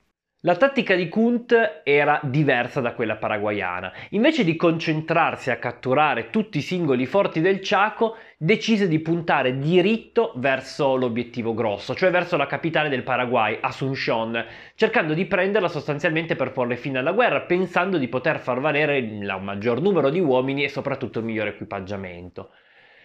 La 0.45 0.57
tattica 0.57 0.93
di 0.95 1.07
Kunt 1.07 1.81
era 1.85 2.19
diversa 2.21 2.81
da 2.81 2.91
quella 2.91 3.15
paraguayana. 3.15 3.93
Invece 4.09 4.43
di 4.43 4.57
concentrarsi 4.57 5.51
a 5.51 5.55
catturare 5.55 6.31
tutti 6.31 6.57
i 6.57 6.61
singoli 6.61 7.05
forti 7.05 7.39
del 7.39 7.59
Chaco, 7.61 8.17
decise 8.35 8.89
di 8.89 8.99
puntare 8.99 9.57
diritto 9.57 10.33
verso 10.35 10.97
l'obiettivo 10.97 11.53
grosso, 11.53 11.95
cioè 11.95 12.11
verso 12.11 12.35
la 12.35 12.45
capitale 12.45 12.89
del 12.89 13.03
Paraguay, 13.03 13.57
Asunción, 13.61 14.45
cercando 14.75 15.13
di 15.13 15.25
prenderla 15.27 15.69
sostanzialmente 15.69 16.35
per 16.35 16.51
porre 16.51 16.75
fine 16.75 16.97
alla 16.97 17.13
guerra, 17.13 17.43
pensando 17.43 17.97
di 17.97 18.09
poter 18.09 18.39
far 18.39 18.59
valere 18.59 18.97
il 18.97 19.37
maggior 19.41 19.79
numero 19.79 20.09
di 20.09 20.19
uomini 20.19 20.65
e 20.65 20.67
soprattutto 20.67 21.19
il 21.19 21.25
miglior 21.25 21.47
equipaggiamento. 21.47 22.49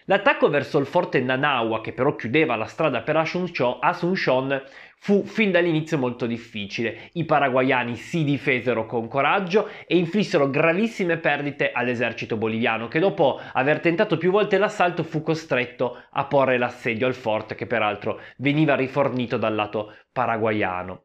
L'attacco 0.09 0.49
verso 0.49 0.79
il 0.79 0.87
forte 0.87 1.19
Nanawa, 1.19 1.81
che 1.81 1.93
però 1.93 2.15
chiudeva 2.15 2.55
la 2.55 2.65
strada 2.65 3.01
per 3.01 3.15
Asunción, 3.15 4.59
fu 4.97 5.23
fin 5.23 5.51
dall'inizio 5.51 5.99
molto 5.99 6.25
difficile. 6.25 7.11
I 7.13 7.25
paraguayani 7.25 7.95
si 7.95 8.23
difesero 8.23 8.87
con 8.87 9.07
coraggio 9.07 9.69
e 9.85 9.97
inflissero 9.97 10.49
gravissime 10.49 11.17
perdite 11.17 11.71
all'esercito 11.71 12.37
boliviano, 12.37 12.87
che 12.87 12.97
dopo 12.97 13.39
aver 13.53 13.81
tentato 13.81 14.17
più 14.17 14.31
volte 14.31 14.57
l'assalto 14.57 15.03
fu 15.03 15.21
costretto 15.21 16.01
a 16.09 16.25
porre 16.25 16.57
l'assedio 16.57 17.05
al 17.05 17.13
forte, 17.13 17.53
che 17.53 17.67
peraltro 17.67 18.19
veniva 18.37 18.73
rifornito 18.75 19.37
dal 19.37 19.53
lato 19.53 19.93
paraguayano. 20.11 21.03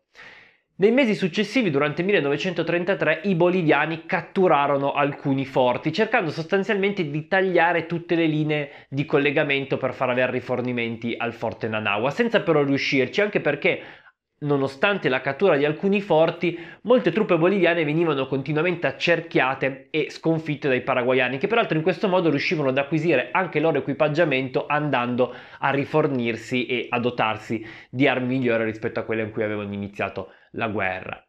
Nei 0.76 0.90
mesi 0.90 1.14
successivi, 1.14 1.70
durante 1.70 2.00
il 2.00 2.06
1933, 2.08 3.20
i 3.24 3.36
boliviani 3.36 4.06
catturarono 4.06 4.90
alcuni 4.90 5.44
forti, 5.46 5.92
cercando 5.92 6.32
sostanzialmente 6.32 7.08
di 7.08 7.28
tagliare 7.28 7.86
tutte 7.86 8.16
le 8.16 8.26
linee 8.26 8.86
di 8.88 9.04
collegamento 9.04 9.76
per 9.76 9.94
far 9.94 10.10
avere 10.10 10.32
rifornimenti 10.32 11.14
al 11.16 11.32
forte 11.32 11.68
Nanawa, 11.68 12.10
senza 12.10 12.42
però 12.42 12.64
riuscirci, 12.64 13.20
anche 13.20 13.40
perché 13.40 13.82
Nonostante 14.44 15.08
la 15.08 15.22
cattura 15.22 15.56
di 15.56 15.64
alcuni 15.64 16.02
forti, 16.02 16.58
molte 16.82 17.12
truppe 17.12 17.38
boliviane 17.38 17.84
venivano 17.84 18.26
continuamente 18.26 18.86
accerchiate 18.86 19.86
e 19.90 20.10
sconfitte 20.10 20.68
dai 20.68 20.82
paraguayani, 20.82 21.38
che 21.38 21.46
peraltro 21.46 21.78
in 21.78 21.82
questo 21.82 22.08
modo 22.08 22.28
riuscivano 22.28 22.68
ad 22.68 22.76
acquisire 22.76 23.30
anche 23.30 23.56
il 23.56 23.64
loro 23.64 23.78
equipaggiamento 23.78 24.66
andando 24.66 25.32
a 25.60 25.70
rifornirsi 25.70 26.66
e 26.66 26.88
a 26.90 26.98
dotarsi 26.98 27.64
di 27.88 28.06
armi 28.06 28.36
migliori 28.36 28.64
rispetto 28.64 29.00
a 29.00 29.04
quelle 29.04 29.22
in 29.22 29.30
cui 29.30 29.44
avevano 29.44 29.72
iniziato 29.72 30.32
la 30.54 30.68
guerra. 30.68 31.24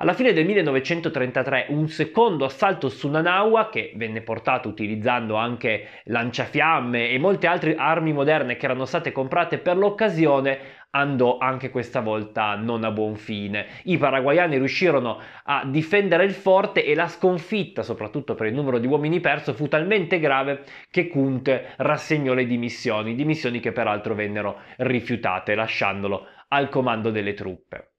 Alla 0.00 0.12
fine 0.12 0.32
del 0.32 0.46
1933 0.46 1.66
un 1.70 1.88
secondo 1.88 2.44
assalto 2.44 2.88
su 2.88 3.08
Nanawa, 3.08 3.68
che 3.68 3.92
venne 3.96 4.20
portato 4.20 4.68
utilizzando 4.68 5.34
anche 5.34 6.02
lanciafiamme 6.04 7.10
e 7.10 7.18
molte 7.18 7.48
altre 7.48 7.74
armi 7.74 8.12
moderne 8.12 8.56
che 8.56 8.66
erano 8.66 8.84
state 8.84 9.10
comprate 9.10 9.58
per 9.58 9.76
l'occasione, 9.76 10.60
andò 10.90 11.38
anche 11.38 11.70
questa 11.70 11.98
volta 12.00 12.54
non 12.54 12.84
a 12.84 12.92
buon 12.92 13.16
fine. 13.16 13.66
I 13.86 13.98
paraguayani 13.98 14.56
riuscirono 14.56 15.20
a 15.42 15.64
difendere 15.66 16.24
il 16.24 16.32
forte 16.32 16.84
e 16.84 16.94
la 16.94 17.08
sconfitta, 17.08 17.82
soprattutto 17.82 18.36
per 18.36 18.46
il 18.46 18.54
numero 18.54 18.78
di 18.78 18.86
uomini 18.86 19.18
perso, 19.18 19.52
fu 19.52 19.66
talmente 19.66 20.20
grave 20.20 20.62
che 20.92 21.08
Kunte 21.08 21.74
rassegnò 21.78 22.34
le 22.34 22.46
dimissioni, 22.46 23.16
dimissioni 23.16 23.58
che 23.58 23.72
peraltro 23.72 24.14
vennero 24.14 24.60
rifiutate, 24.76 25.56
lasciandolo 25.56 26.24
al 26.50 26.68
comando 26.68 27.10
delle 27.10 27.34
truppe. 27.34 27.94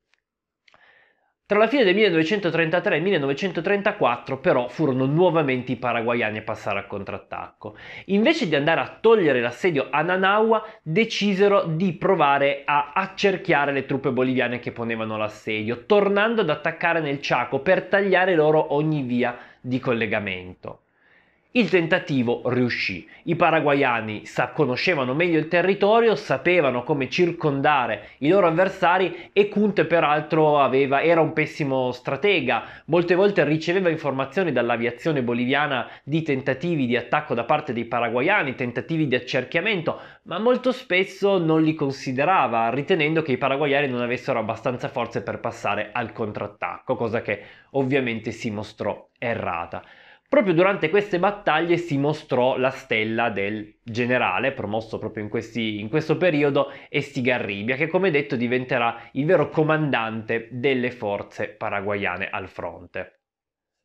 Tra 1.50 1.58
la 1.58 1.68
fine 1.68 1.84
del 1.84 1.96
1933 1.96 2.94
e 2.94 2.98
il 2.98 3.04
1934 3.04 4.38
però 4.38 4.68
furono 4.68 5.06
nuovamente 5.08 5.72
i 5.72 5.78
paraguayani 5.78 6.38
a 6.38 6.44
passare 6.44 6.78
al 6.78 6.86
contrattacco. 6.86 7.76
Invece 8.06 8.48
di 8.48 8.54
andare 8.54 8.82
a 8.82 8.98
togliere 9.02 9.42
l'assedio 9.42 9.88
a 9.90 10.04
Nanawa, 10.04 10.64
decisero 10.84 11.64
di 11.64 11.94
provare 11.94 12.62
a 12.66 12.92
accerchiare 12.94 13.72
le 13.72 13.88
truppe 13.88 14.12
boliviane 14.12 14.60
che 14.60 14.72
ponevano 14.72 15.18
l'assedio, 15.18 15.86
tornando 15.88 16.42
ad 16.42 16.52
attaccare 16.52 17.00
nel 17.00 17.18
Chaco 17.20 17.62
per 17.62 17.86
tagliare 17.86 18.36
loro 18.36 18.76
ogni 18.76 19.02
via 19.02 19.36
di 19.60 19.80
collegamento. 19.80 20.82
Il 21.52 21.68
tentativo 21.68 22.44
riuscì. 22.46 23.10
I 23.24 23.36
paraguayani 23.36 24.24
sa- 24.28 24.50
conoscevano 24.50 25.16
meglio 25.16 25.40
il 25.40 25.48
territorio, 25.48 26.16
sapevano 26.16 26.84
come 26.84 27.10
circondare 27.10 28.10
i 28.20 28.28
loro 28.28 28.46
avversari 28.46 29.32
e 29.34 29.50
Kunte 29.50 29.86
peraltro 29.86 30.60
aveva, 30.60 31.02
era 31.02 31.22
un 31.22 31.34
pessimo 31.34 31.92
stratega. 31.92 32.84
Molte 32.86 33.16
volte 33.16 33.44
riceveva 33.46 33.90
informazioni 33.90 34.52
dall'aviazione 34.52 35.24
boliviana 35.24 35.90
di 36.04 36.22
tentativi 36.22 36.86
di 36.86 36.96
attacco 36.96 37.34
da 37.34 37.46
parte 37.46 37.74
dei 37.74 37.86
paraguayani, 37.86 38.54
tentativi 38.54 39.08
di 39.08 39.16
accerchiamento, 39.16 40.00
ma 40.26 40.38
molto 40.38 40.72
spesso 40.72 41.40
non 41.40 41.64
li 41.64 41.74
considerava, 41.74 42.70
ritenendo 42.70 43.24
che 43.24 43.32
i 43.32 43.38
paraguayani 43.40 43.88
non 43.88 44.02
avessero 44.02 44.38
abbastanza 44.38 44.88
forze 44.88 45.24
per 45.24 45.40
passare 45.40 45.90
al 45.94 46.14
contrattacco, 46.14 46.96
cosa 46.96 47.22
che 47.24 47.42
ovviamente 47.72 48.30
si 48.30 48.52
mostrò 48.52 49.10
errata. 49.18 49.84
Proprio 50.30 50.54
durante 50.54 50.92
queste 50.92 51.18
battaglie 51.18 51.78
si 51.78 51.98
mostrò 51.98 52.56
la 52.56 52.70
stella 52.70 53.32
del 53.32 53.80
generale, 53.82 54.52
promosso 54.52 55.00
proprio 55.00 55.24
in, 55.24 55.30
questi, 55.30 55.80
in 55.80 55.90
questo 55.90 56.18
periodo, 56.18 56.72
Estigarribia, 56.88 57.76
che 57.76 57.88
come 57.88 58.12
detto 58.12 58.36
diventerà 58.36 59.10
il 59.14 59.26
vero 59.26 59.50
comandante 59.50 60.48
delle 60.52 60.92
forze 60.92 61.48
paraguayane 61.50 62.30
al 62.30 62.48
fronte. 62.48 63.19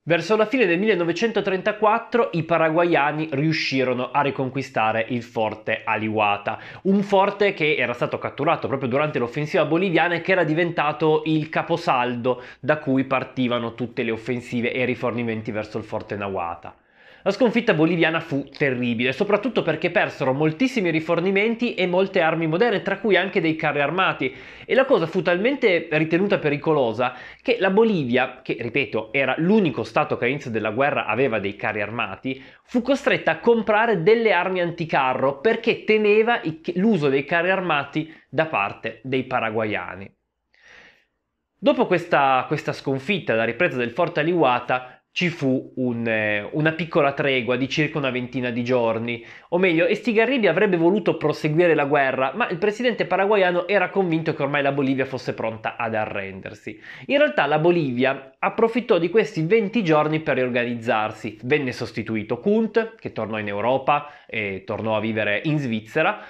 Verso 0.07 0.37
la 0.37 0.45
fine 0.45 0.67
del 0.67 0.79
1934 0.81 2.29
i 2.33 2.43
paraguayani 2.43 3.31
riuscirono 3.33 4.11
a 4.11 4.21
riconquistare 4.21 5.07
il 5.09 5.23
forte 5.23 5.81
Aliwata, 5.83 6.59
un 6.83 7.03
forte 7.03 7.55
che 7.55 7.75
era 7.77 7.95
stato 7.95 8.19
catturato 8.19 8.69
proprio 8.69 8.91
durante 8.91 9.19
l'offensiva 9.19 9.65
boliviana 9.65 10.17
e 10.17 10.21
che 10.21 10.33
era 10.33 10.45
diventato 10.45 11.23
il 11.25 11.49
caposaldo 11.49 12.43
da 12.61 12.77
cui 12.81 13.05
partivano 13.05 13.73
tutte 13.73 14.03
le 14.03 14.11
offensive 14.11 14.75
e 14.75 14.83
i 14.83 14.85
rifornimenti 14.85 15.51
verso 15.51 15.79
il 15.79 15.85
forte 15.85 16.17
Nawata. 16.17 16.84
La 17.27 17.31
sconfitta 17.31 17.73
boliviana 17.73 18.21
fu 18.21 18.51
terribile, 18.51 19.13
soprattutto 19.13 19.63
perché 19.63 19.91
persero 19.91 20.35
moltissimi 20.35 20.91
rifornimenti 20.91 21.73
e 21.73 21.87
molte 21.87 22.21
armi 22.21 22.47
moderne, 22.47 22.83
tra 22.83 22.99
cui 22.99 23.17
anche 23.17 23.41
dei 23.41 23.57
carri 23.57 23.81
armati. 23.81 24.31
E 24.67 24.75
la 24.75 24.85
cosa 24.85 25.07
fu 25.07 25.23
talmente 25.23 25.89
ritenuta 25.93 26.39
pericolosa 26.39 27.15
che 27.41 27.57
la 27.59 27.71
Bolivia, 27.71 28.41
che 28.43 28.59
ripeto 28.61 29.11
era 29.11 29.35
l'unico 29.39 29.85
stato 29.85 30.19
che 30.19 30.27
all'inizio 30.27 30.51
della 30.51 30.71
guerra 30.71 31.07
aveva 31.07 31.39
dei 31.39 31.57
carri 31.57 31.81
armati, 31.81 32.45
fu 32.63 32.83
costretta 32.83 33.31
a 33.31 33.41
comprare 33.41 34.03
delle 34.03 34.33
armi 34.33 34.61
anticarro 34.61 35.41
perché 35.41 35.85
temeva 35.85 36.43
l'uso 36.75 37.09
dei 37.09 37.25
carri 37.25 37.51
armati 37.51 38.15
da 38.29 38.45
parte 38.45 39.01
dei 39.03 39.25
paraguayani. 39.25 40.15
Dopo 41.59 41.87
questa, 41.87 42.45
questa 42.47 42.75
sconfitta, 42.75 43.33
la 43.33 43.45
ripresa 43.45 43.79
del 43.79 43.93
forte 43.93 44.21
Aliwata, 44.21 44.99
ci 45.15 45.29
fu 45.29 45.73
un, 45.77 46.05
eh, 46.09 46.49
una 46.55 46.73
piccola 46.73 47.13
tregua 47.13 47.55
di 47.55 47.69
circa 47.69 47.99
una 47.99 48.11
ventina 48.11 48.51
di 48.51 48.65
giorni, 48.65 49.25
o 49.51 49.59
meglio, 49.59 49.87
Estigarribia 49.87 50.51
avrebbe 50.51 50.77
voluto 50.77 51.17
proseguire 51.17 51.77
la 51.77 51.85
guerra, 51.85 52.33
ma 52.35 52.49
il 52.49 52.59
presidente 52.59 53.07
paraguayano 53.07 53.69
era 53.69 53.91
convinto 53.91 54.35
che 54.35 54.43
ormai 54.43 54.61
la 54.61 54.73
Bolivia 54.73 55.07
fosse 55.07 55.33
pronta 55.33 55.77
ad 55.77 55.95
arrendersi. 55.95 56.81
In 57.07 57.19
realtà 57.19 57.47
la 57.47 57.61
Bolivia 57.61 58.35
approfittò 58.41 58.99
di 58.99 59.09
questi 59.09 59.43
20 59.43 59.85
giorni 59.85 60.19
per 60.19 60.35
riorganizzarsi, 60.35 61.39
venne 61.45 61.71
sostituito 61.71 62.41
Kunt, 62.41 62.97
che 62.99 63.13
tornò 63.13 63.39
in 63.39 63.47
Europa 63.47 64.11
e 64.27 64.65
tornò 64.67 64.97
a 64.97 65.01
vivere 65.01 65.43
in 65.45 65.61
Svizzera, 65.61 66.25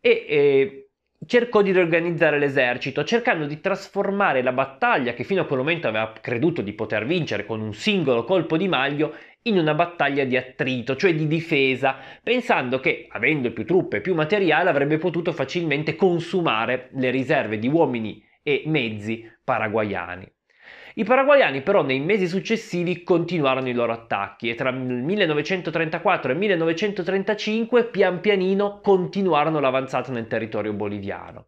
e, 0.00 0.24
e 0.26 0.79
cercò 1.26 1.62
di 1.62 1.72
riorganizzare 1.72 2.38
l'esercito, 2.38 3.04
cercando 3.04 3.46
di 3.46 3.60
trasformare 3.60 4.42
la 4.42 4.52
battaglia 4.52 5.12
che 5.12 5.24
fino 5.24 5.42
a 5.42 5.46
quel 5.46 5.58
momento 5.58 5.86
aveva 5.86 6.12
creduto 6.20 6.62
di 6.62 6.72
poter 6.72 7.04
vincere 7.04 7.44
con 7.44 7.60
un 7.60 7.74
singolo 7.74 8.24
colpo 8.24 8.56
di 8.56 8.68
maglio 8.68 9.14
in 9.42 9.58
una 9.58 9.74
battaglia 9.74 10.24
di 10.24 10.36
attrito, 10.36 10.96
cioè 10.96 11.14
di 11.14 11.26
difesa, 11.26 11.96
pensando 12.22 12.80
che, 12.80 13.06
avendo 13.10 13.52
più 13.52 13.64
truppe 13.64 13.98
e 13.98 14.00
più 14.00 14.14
materiale, 14.14 14.70
avrebbe 14.70 14.98
potuto 14.98 15.32
facilmente 15.32 15.94
consumare 15.94 16.88
le 16.92 17.10
riserve 17.10 17.58
di 17.58 17.68
uomini 17.68 18.22
e 18.42 18.62
mezzi 18.66 19.30
paraguayani. 19.42 20.30
I 20.94 21.04
paraguayani 21.04 21.62
però 21.62 21.82
nei 21.82 22.00
mesi 22.00 22.26
successivi 22.26 23.04
continuarono 23.04 23.68
i 23.68 23.72
loro 23.72 23.92
attacchi 23.92 24.50
e 24.50 24.56
tra 24.56 24.70
il 24.70 24.76
1934 24.76 26.30
e 26.30 26.32
il 26.32 26.38
1935 26.38 27.84
pian 27.84 28.20
pianino 28.20 28.80
continuarono 28.80 29.60
l'avanzata 29.60 30.10
nel 30.10 30.26
territorio 30.26 30.72
boliviano. 30.72 31.46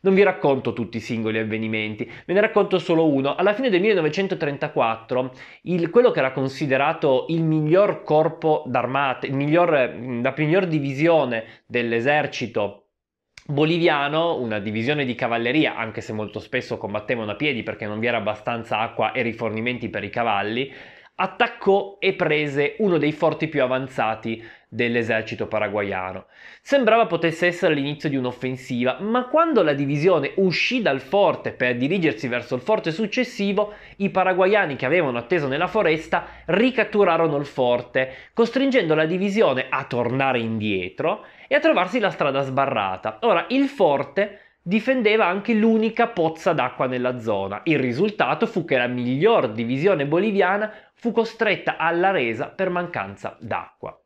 Non 0.00 0.14
vi 0.14 0.24
racconto 0.24 0.72
tutti 0.72 0.96
i 0.96 1.00
singoli 1.00 1.38
avvenimenti, 1.38 2.10
ve 2.26 2.32
ne 2.32 2.40
racconto 2.40 2.80
solo 2.80 3.06
uno. 3.06 3.36
Alla 3.36 3.54
fine 3.54 3.70
del 3.70 3.80
1934, 3.80 5.32
il, 5.62 5.90
quello 5.90 6.10
che 6.10 6.18
era 6.18 6.32
considerato 6.32 7.26
il 7.28 7.44
miglior 7.44 8.02
corpo 8.02 8.64
d'armata, 8.66 9.28
la 9.28 9.34
miglior 9.36 10.66
divisione 10.66 11.44
dell'esercito 11.66 12.81
boliviano, 13.46 14.36
una 14.38 14.58
divisione 14.58 15.04
di 15.04 15.14
cavalleria, 15.14 15.76
anche 15.76 16.00
se 16.00 16.12
molto 16.12 16.38
spesso 16.38 16.76
combattevano 16.78 17.32
a 17.32 17.36
piedi 17.36 17.62
perché 17.62 17.86
non 17.86 17.98
vi 17.98 18.06
era 18.06 18.18
abbastanza 18.18 18.78
acqua 18.78 19.12
e 19.12 19.22
rifornimenti 19.22 19.88
per 19.88 20.04
i 20.04 20.10
cavalli, 20.10 20.72
attaccò 21.16 21.96
e 21.98 22.14
prese 22.14 22.76
uno 22.78 22.98
dei 22.98 23.12
forti 23.12 23.48
più 23.48 23.62
avanzati 23.62 24.42
dell'esercito 24.72 25.46
paraguayano. 25.46 26.24
Sembrava 26.62 27.04
potesse 27.04 27.46
essere 27.46 27.74
l'inizio 27.74 28.08
di 28.08 28.16
un'offensiva, 28.16 28.96
ma 29.00 29.26
quando 29.26 29.62
la 29.62 29.74
divisione 29.74 30.32
uscì 30.36 30.80
dal 30.80 31.00
forte 31.00 31.52
per 31.52 31.76
dirigersi 31.76 32.26
verso 32.26 32.54
il 32.54 32.62
forte 32.62 32.90
successivo, 32.90 33.74
i 33.96 34.08
paraguayani 34.08 34.76
che 34.76 34.86
avevano 34.86 35.18
atteso 35.18 35.46
nella 35.46 35.66
foresta 35.66 36.26
ricatturarono 36.46 37.36
il 37.36 37.44
forte, 37.44 38.14
costringendo 38.32 38.94
la 38.94 39.04
divisione 39.04 39.66
a 39.68 39.84
tornare 39.84 40.38
indietro 40.38 41.26
e 41.48 41.54
a 41.54 41.60
trovarsi 41.60 41.98
la 41.98 42.10
strada 42.10 42.40
sbarrata. 42.40 43.18
Ora, 43.22 43.44
il 43.50 43.68
forte 43.68 44.38
difendeva 44.62 45.26
anche 45.26 45.52
l'unica 45.52 46.06
pozza 46.06 46.54
d'acqua 46.54 46.86
nella 46.86 47.18
zona. 47.18 47.60
Il 47.64 47.78
risultato 47.78 48.46
fu 48.46 48.64
che 48.64 48.78
la 48.78 48.86
miglior 48.86 49.52
divisione 49.52 50.06
boliviana 50.06 50.72
fu 50.94 51.12
costretta 51.12 51.76
alla 51.76 52.10
resa 52.10 52.46
per 52.48 52.70
mancanza 52.70 53.36
d'acqua. 53.38 54.01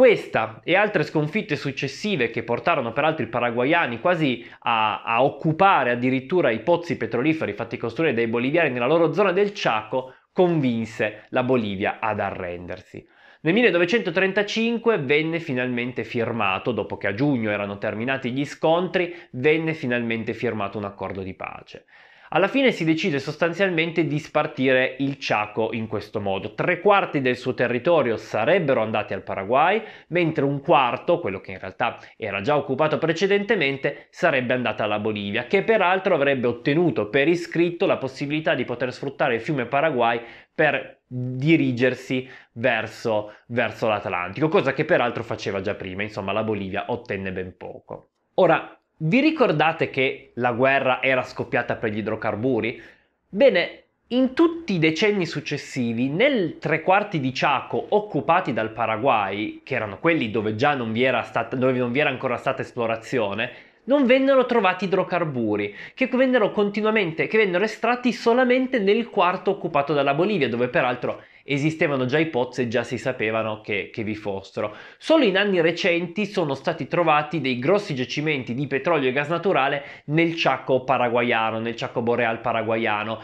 Questa 0.00 0.62
e 0.64 0.76
altre 0.76 1.02
sconfitte 1.02 1.56
successive 1.56 2.30
che 2.30 2.42
portarono 2.42 2.90
peraltro 2.90 3.22
i 3.22 3.28
paraguayani 3.28 4.00
quasi 4.00 4.42
a, 4.60 5.02
a, 5.02 5.22
occupare 5.22 5.90
addirittura 5.90 6.48
i 6.50 6.60
pozzi 6.60 6.96
petroliferi 6.96 7.52
fatti 7.52 7.76
costruire 7.76 8.14
dai 8.14 8.26
boliviani 8.26 8.70
nella 8.70 8.86
loro 8.86 9.12
zona 9.12 9.32
del 9.32 9.50
Chaco 9.52 10.14
convinse 10.32 11.26
la 11.28 11.42
Bolivia 11.42 11.98
ad 12.00 12.18
arrendersi. 12.18 13.06
Nel 13.42 13.52
1935 13.52 15.00
venne 15.00 15.38
finalmente 15.38 16.02
firmato, 16.04 16.72
dopo 16.72 16.96
che 16.96 17.08
a 17.08 17.12
giugno 17.12 17.50
erano 17.50 17.76
terminati 17.76 18.32
gli 18.32 18.46
scontri, 18.46 19.14
venne 19.32 19.74
finalmente 19.74 20.32
firmato 20.32 20.78
un 20.78 20.84
accordo 20.84 21.20
di 21.20 21.34
pace. 21.34 21.84
Alla 22.32 22.46
fine 22.46 22.70
si 22.70 22.84
decide 22.84 23.18
sostanzialmente 23.18 24.06
di 24.06 24.20
spartire 24.20 24.94
il 25.00 25.16
Chaco 25.18 25.72
in 25.72 25.88
questo 25.88 26.20
modo. 26.20 26.54
Tre 26.54 26.78
quarti 26.78 27.20
del 27.20 27.36
suo 27.36 27.54
territorio 27.54 28.16
sarebbero 28.16 28.82
andati 28.82 29.12
al 29.14 29.24
Paraguay, 29.24 29.82
mentre 30.10 30.44
un 30.44 30.60
quarto, 30.60 31.18
quello 31.18 31.40
che 31.40 31.50
in 31.50 31.58
realtà 31.58 31.98
era 32.16 32.40
già 32.40 32.56
occupato 32.56 32.98
precedentemente, 32.98 34.06
sarebbe 34.10 34.54
andato 34.54 34.84
alla 34.84 35.00
Bolivia, 35.00 35.46
che 35.46 35.64
peraltro 35.64 36.14
avrebbe 36.14 36.46
ottenuto 36.46 37.08
per 37.08 37.26
iscritto 37.26 37.84
la 37.84 37.98
possibilità 37.98 38.54
di 38.54 38.64
poter 38.64 38.92
sfruttare 38.92 39.34
il 39.34 39.40
fiume 39.40 39.66
Paraguay 39.66 40.20
per 40.54 41.00
dirigersi 41.04 42.28
verso, 42.52 43.34
verso 43.48 43.88
l'Atlantico, 43.88 44.46
cosa 44.46 44.72
che 44.72 44.84
peraltro 44.84 45.24
faceva 45.24 45.60
già 45.62 45.74
prima, 45.74 46.04
insomma 46.04 46.30
la 46.30 46.44
Bolivia 46.44 46.84
ottenne 46.92 47.32
ben 47.32 47.56
poco. 47.56 48.10
Ora, 48.34 48.79
vi 49.02 49.20
ricordate 49.20 49.88
che 49.88 50.32
la 50.34 50.52
guerra 50.52 51.02
era 51.02 51.22
scoppiata 51.22 51.76
per 51.76 51.90
gli 51.90 51.98
idrocarburi? 51.98 52.82
Bene, 53.28 53.82
in 54.08 54.34
tutti 54.34 54.74
i 54.74 54.78
decenni 54.78 55.24
successivi, 55.24 56.08
nel 56.08 56.58
tre 56.58 56.82
quarti 56.82 57.18
di 57.18 57.30
Chaco 57.32 57.86
occupati 57.90 58.52
dal 58.52 58.72
Paraguay, 58.72 59.62
che 59.64 59.74
erano 59.74 59.98
quelli 59.98 60.30
dove 60.30 60.54
già 60.54 60.74
non 60.74 60.92
vi 60.92 61.02
era, 61.02 61.22
stata, 61.22 61.56
non 61.56 61.92
vi 61.92 61.98
era 61.98 62.10
ancora 62.10 62.36
stata 62.36 62.60
esplorazione, 62.60 63.52
non 63.84 64.04
vennero 64.04 64.44
trovati 64.44 64.84
idrocarburi, 64.84 65.74
che 65.94 66.08
vennero 66.08 66.50
continuamente, 66.50 67.26
che 67.26 67.38
vennero 67.38 67.64
estratti 67.64 68.12
solamente 68.12 68.78
nel 68.80 69.08
quarto 69.08 69.52
occupato 69.52 69.94
dalla 69.94 70.12
Bolivia, 70.12 70.48
dove 70.48 70.68
peraltro 70.68 71.22
esistevano 71.44 72.04
già 72.06 72.18
i 72.18 72.26
pozzi 72.26 72.62
e 72.62 72.68
già 72.68 72.82
si 72.82 72.98
sapevano 72.98 73.60
che, 73.60 73.90
che 73.92 74.02
vi 74.02 74.14
fossero. 74.14 74.74
Solo 74.98 75.24
in 75.24 75.36
anni 75.36 75.60
recenti 75.60 76.26
sono 76.26 76.54
stati 76.54 76.88
trovati 76.88 77.40
dei 77.40 77.58
grossi 77.58 77.94
giacimenti 77.94 78.54
di 78.54 78.66
petrolio 78.66 79.08
e 79.08 79.12
gas 79.12 79.28
naturale 79.28 79.82
nel 80.06 80.34
Chaco 80.36 80.84
paraguayano, 80.84 81.58
nel 81.58 81.74
Chaco 81.74 82.02
boreal 82.02 82.40
paraguayano 82.40 83.20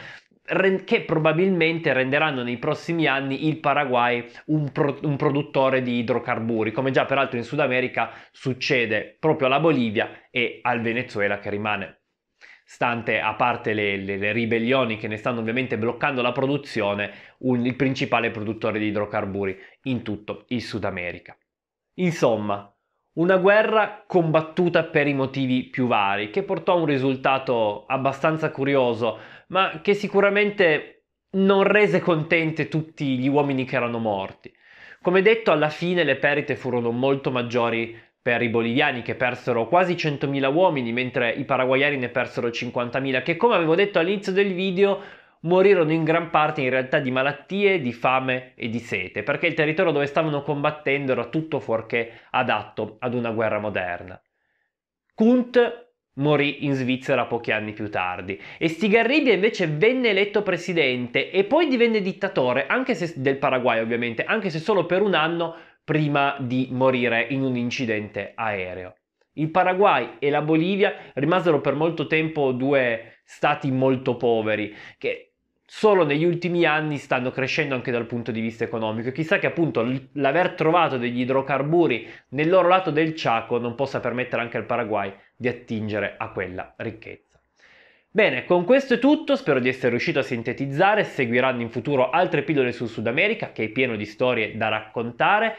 che 0.85 1.01
probabilmente 1.01 1.93
renderanno 1.93 2.45
nei 2.45 2.59
prossimi 2.59 3.07
anni 3.07 3.49
il 3.49 3.59
Paraguay 3.59 4.25
un, 4.47 4.71
pro- 4.71 4.99
un, 5.03 5.17
produttore 5.17 5.83
di 5.83 5.99
idrocarburi, 5.99 6.71
come 6.71 6.93
già 6.93 7.05
peraltro 7.05 7.37
in 7.37 7.43
Sud 7.43 7.59
America 7.59 8.13
succede 8.31 9.17
proprio 9.19 9.49
alla 9.49 9.59
Bolivia 9.59 10.29
e 10.31 10.61
al 10.63 10.81
Venezuela 10.83 11.41
che 11.41 11.51
rimane 11.51 12.03
stante 12.69 13.21
a 13.21 13.35
parte 13.35 13.73
le, 13.75 13.97
le, 13.97 14.17
le 14.17 14.33
ribellioni 14.33 14.97
che 14.97 15.07
ne 15.07 15.17
stanno 15.17 15.39
ovviamente 15.39 15.79
bloccando 15.79 16.21
la 16.21 16.33
produzione, 16.33 17.13
un, 17.39 17.65
il 17.65 17.77
principale 17.77 18.33
produttore 18.33 18.81
di 18.81 18.87
idrocarburi 18.87 19.57
in 19.85 20.03
tutto 20.03 20.47
il 20.49 20.61
Sud 20.61 20.85
America. 20.85 21.39
Insomma, 21.99 22.69
una 23.15 23.37
guerra 23.37 24.03
combattuta 24.05 24.83
per 24.83 25.07
i 25.07 25.15
motivi 25.15 25.63
più 25.69 25.87
vari, 25.87 26.31
che 26.31 26.43
portò 26.43 26.73
a 26.73 26.81
un 26.81 26.87
risultato 26.87 27.87
abbastanza 27.87 28.51
curioso, 28.51 29.19
ma 29.49 29.81
che 29.81 29.95
sicuramente 29.95 31.05
non 31.37 31.63
rese 31.63 32.01
contente 32.01 32.69
tutti 32.69 33.17
gli 33.17 33.29
uomini 33.29 33.65
che 33.65 33.77
erano 33.77 33.99
morti. 33.99 34.53
Come 35.01 35.23
detto, 35.23 35.53
alla 35.53 35.69
fine 35.69 36.03
le 36.03 36.17
perdite 36.17 36.57
furono 36.57 36.91
molto 36.91 37.31
maggiori 37.31 37.97
per 38.27 38.43
i 38.43 38.49
boliviani 38.49 39.03
che 39.03 39.15
persero 39.15 39.69
quasi 39.69 39.95
100.000 39.95 40.53
uomini, 40.53 40.93
mentre 40.93 41.31
i 41.31 41.45
paraguayani 41.45 41.97
ne 41.97 42.09
persero 42.09 42.49
50.000, 42.49 43.23
che 43.23 43.37
come 43.37 43.55
avevo 43.55 43.77
detto 43.77 44.01
all'inizio 44.01 44.33
del 44.33 44.53
video 44.53 45.01
morirono 45.43 45.93
in 45.93 46.03
gran 46.03 46.31
parte 46.31 46.61
in 46.61 46.71
realtà 46.71 46.99
di 46.99 47.13
malattie, 47.13 47.81
di 47.81 47.93
fame 47.93 48.55
e 48.57 48.69
di 48.69 48.81
sete, 48.81 49.23
perché 49.23 49.47
il 49.47 49.55
territorio 49.55 49.93
dove 49.93 50.07
stavano 50.07 50.43
combattendo 50.43 51.13
era 51.13 51.27
tutto 51.27 51.61
fuorché 51.61 52.23
adatto 52.31 52.97
ad 52.99 53.15
una 53.15 53.31
guerra 53.31 53.61
moderna. 53.61 54.21
Kunt 55.15 55.91
morì 56.15 56.65
in 56.65 56.73
Svizzera 56.73 57.27
pochi 57.27 57.53
anni 57.53 57.75
più 57.75 57.89
tardi 57.89 58.41
e 58.59 58.67
Stigarribia 58.67 59.35
invece 59.35 59.69
venne 59.69 60.09
eletto 60.09 60.43
presidente 60.43 61.31
e 61.31 61.45
poi 61.45 61.69
divenne 61.69 62.01
dittatore, 62.01 62.67
anche 62.67 62.97
se 62.97 63.13
del 63.19 63.37
Paraguay 63.37 63.79
ovviamente, 63.79 64.25
anche 64.25 64.51
se 64.51 64.59
solo 64.59 64.85
per 64.85 65.03
un 65.03 65.15
anno 65.15 65.55
prima 65.87 66.35
di 66.41 66.67
morire 66.73 67.25
in 67.31 67.43
un 67.43 67.55
incidente 67.57 68.33
aereo. 68.35 68.97
Il 69.35 69.53
Paraguay 69.53 70.17
e 70.19 70.31
la 70.31 70.43
Bolivia 70.43 70.93
rimasero 71.15 71.61
per 71.61 71.75
molto 71.75 72.09
tempo 72.09 72.51
due 72.51 73.21
stati 73.23 73.71
molto 73.71 74.17
poveri 74.17 74.75
che 74.99 75.35
solo 75.65 76.05
negli 76.05 76.25
ultimi 76.25 76.65
anni 76.65 76.97
stanno 76.97 77.31
crescendo 77.31 77.77
anche 77.77 77.93
dal 77.93 78.07
punto 78.07 78.33
di 78.33 78.41
vista 78.41 78.65
economico. 78.65 79.13
Chissà 79.13 79.39
che 79.39 79.47
appunto 79.47 79.87
l'aver 80.15 80.55
trovato 80.55 80.99
degli 80.99 81.21
idrocarburi 81.21 82.09
nel 82.31 82.49
loro 82.49 82.67
lato 82.67 82.91
del 82.91 83.13
Chaco 83.15 83.59
non 83.59 83.77
possa 83.77 84.01
permettere 84.01 84.43
anche 84.43 84.57
al 84.57 84.67
Paraguay 84.67 85.15
di 85.37 85.47
attingere 85.47 86.17
a 86.19 86.33
quella 86.33 86.75
ricchezza. 86.79 87.41
Bene, 88.11 88.45
con 88.45 88.65
questo 88.65 88.95
è 88.95 88.99
tutto, 88.99 89.37
spero 89.37 89.61
di 89.61 89.69
essere 89.69 89.91
riuscito 89.91 90.19
a 90.19 90.23
sintetizzare, 90.23 91.05
seguiranno 91.05 91.61
in 91.61 91.71
futuro 91.71 92.11
altre 92.11 92.43
pillole 92.43 92.73
sul 92.73 92.89
Sud 92.89 93.07
America 93.07 93.53
che 93.53 93.65
è 93.65 93.69
pieno 93.69 93.95
di 93.95 94.07
storie 94.07 94.57
da 94.57 94.69
raccontare. 94.69 95.55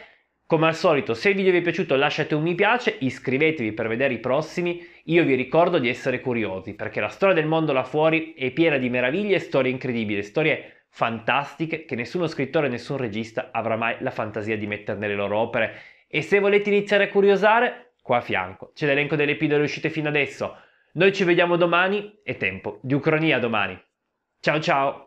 Come 0.47 0.67
al 0.67 0.75
solito, 0.75 1.13
se 1.13 1.31
il 1.31 1.35
video 1.35 1.51
vi 1.51 1.57
è 1.57 1.61
piaciuto 1.61 1.97
lasciate 1.97 2.33
un 2.33 2.41
mi 2.41 2.55
piace, 2.55 2.95
iscrivetevi 2.99 3.73
per 3.73 3.89
vedere 3.89 4.13
i 4.13 4.19
prossimi. 4.19 4.81
Io 5.03 5.25
vi 5.25 5.35
ricordo 5.35 5.77
di 5.77 5.89
essere 5.89 6.21
curiosi, 6.21 6.73
perché 6.73 7.01
la 7.01 7.09
storia 7.09 7.35
del 7.35 7.45
mondo 7.45 7.73
là 7.73 7.83
fuori 7.83 8.33
è 8.33 8.49
piena 8.51 8.77
di 8.77 8.89
meraviglie 8.89 9.35
e 9.35 9.39
storie 9.39 9.71
incredibili, 9.71 10.23
storie 10.23 10.85
fantastiche 10.87 11.83
che 11.83 11.95
nessuno 11.95 12.27
scrittore, 12.27 12.69
nessun 12.69 12.95
regista 12.95 13.49
avrà 13.51 13.75
mai 13.75 13.97
la 13.99 14.09
fantasia 14.09 14.55
di 14.55 14.67
mettere 14.67 14.97
nelle 14.97 15.15
loro 15.15 15.37
opere. 15.37 15.81
E 16.07 16.21
se 16.21 16.39
volete 16.39 16.69
iniziare 16.69 17.03
a 17.03 17.09
curiosare, 17.09 17.95
qua 18.01 18.19
a 18.19 18.21
fianco 18.21 18.71
c'è 18.73 18.85
l'elenco 18.85 19.17
delle 19.17 19.35
pillole 19.35 19.63
uscite 19.63 19.89
fino 19.89 20.07
adesso. 20.07 20.55
Noi 20.93 21.11
ci 21.11 21.25
vediamo 21.25 21.57
domani, 21.57 22.21
è 22.23 22.37
tempo 22.37 22.79
di 22.81 22.93
Ucronia 22.93 23.37
domani. 23.37 23.77
Ciao 24.39 24.61
ciao! 24.61 25.06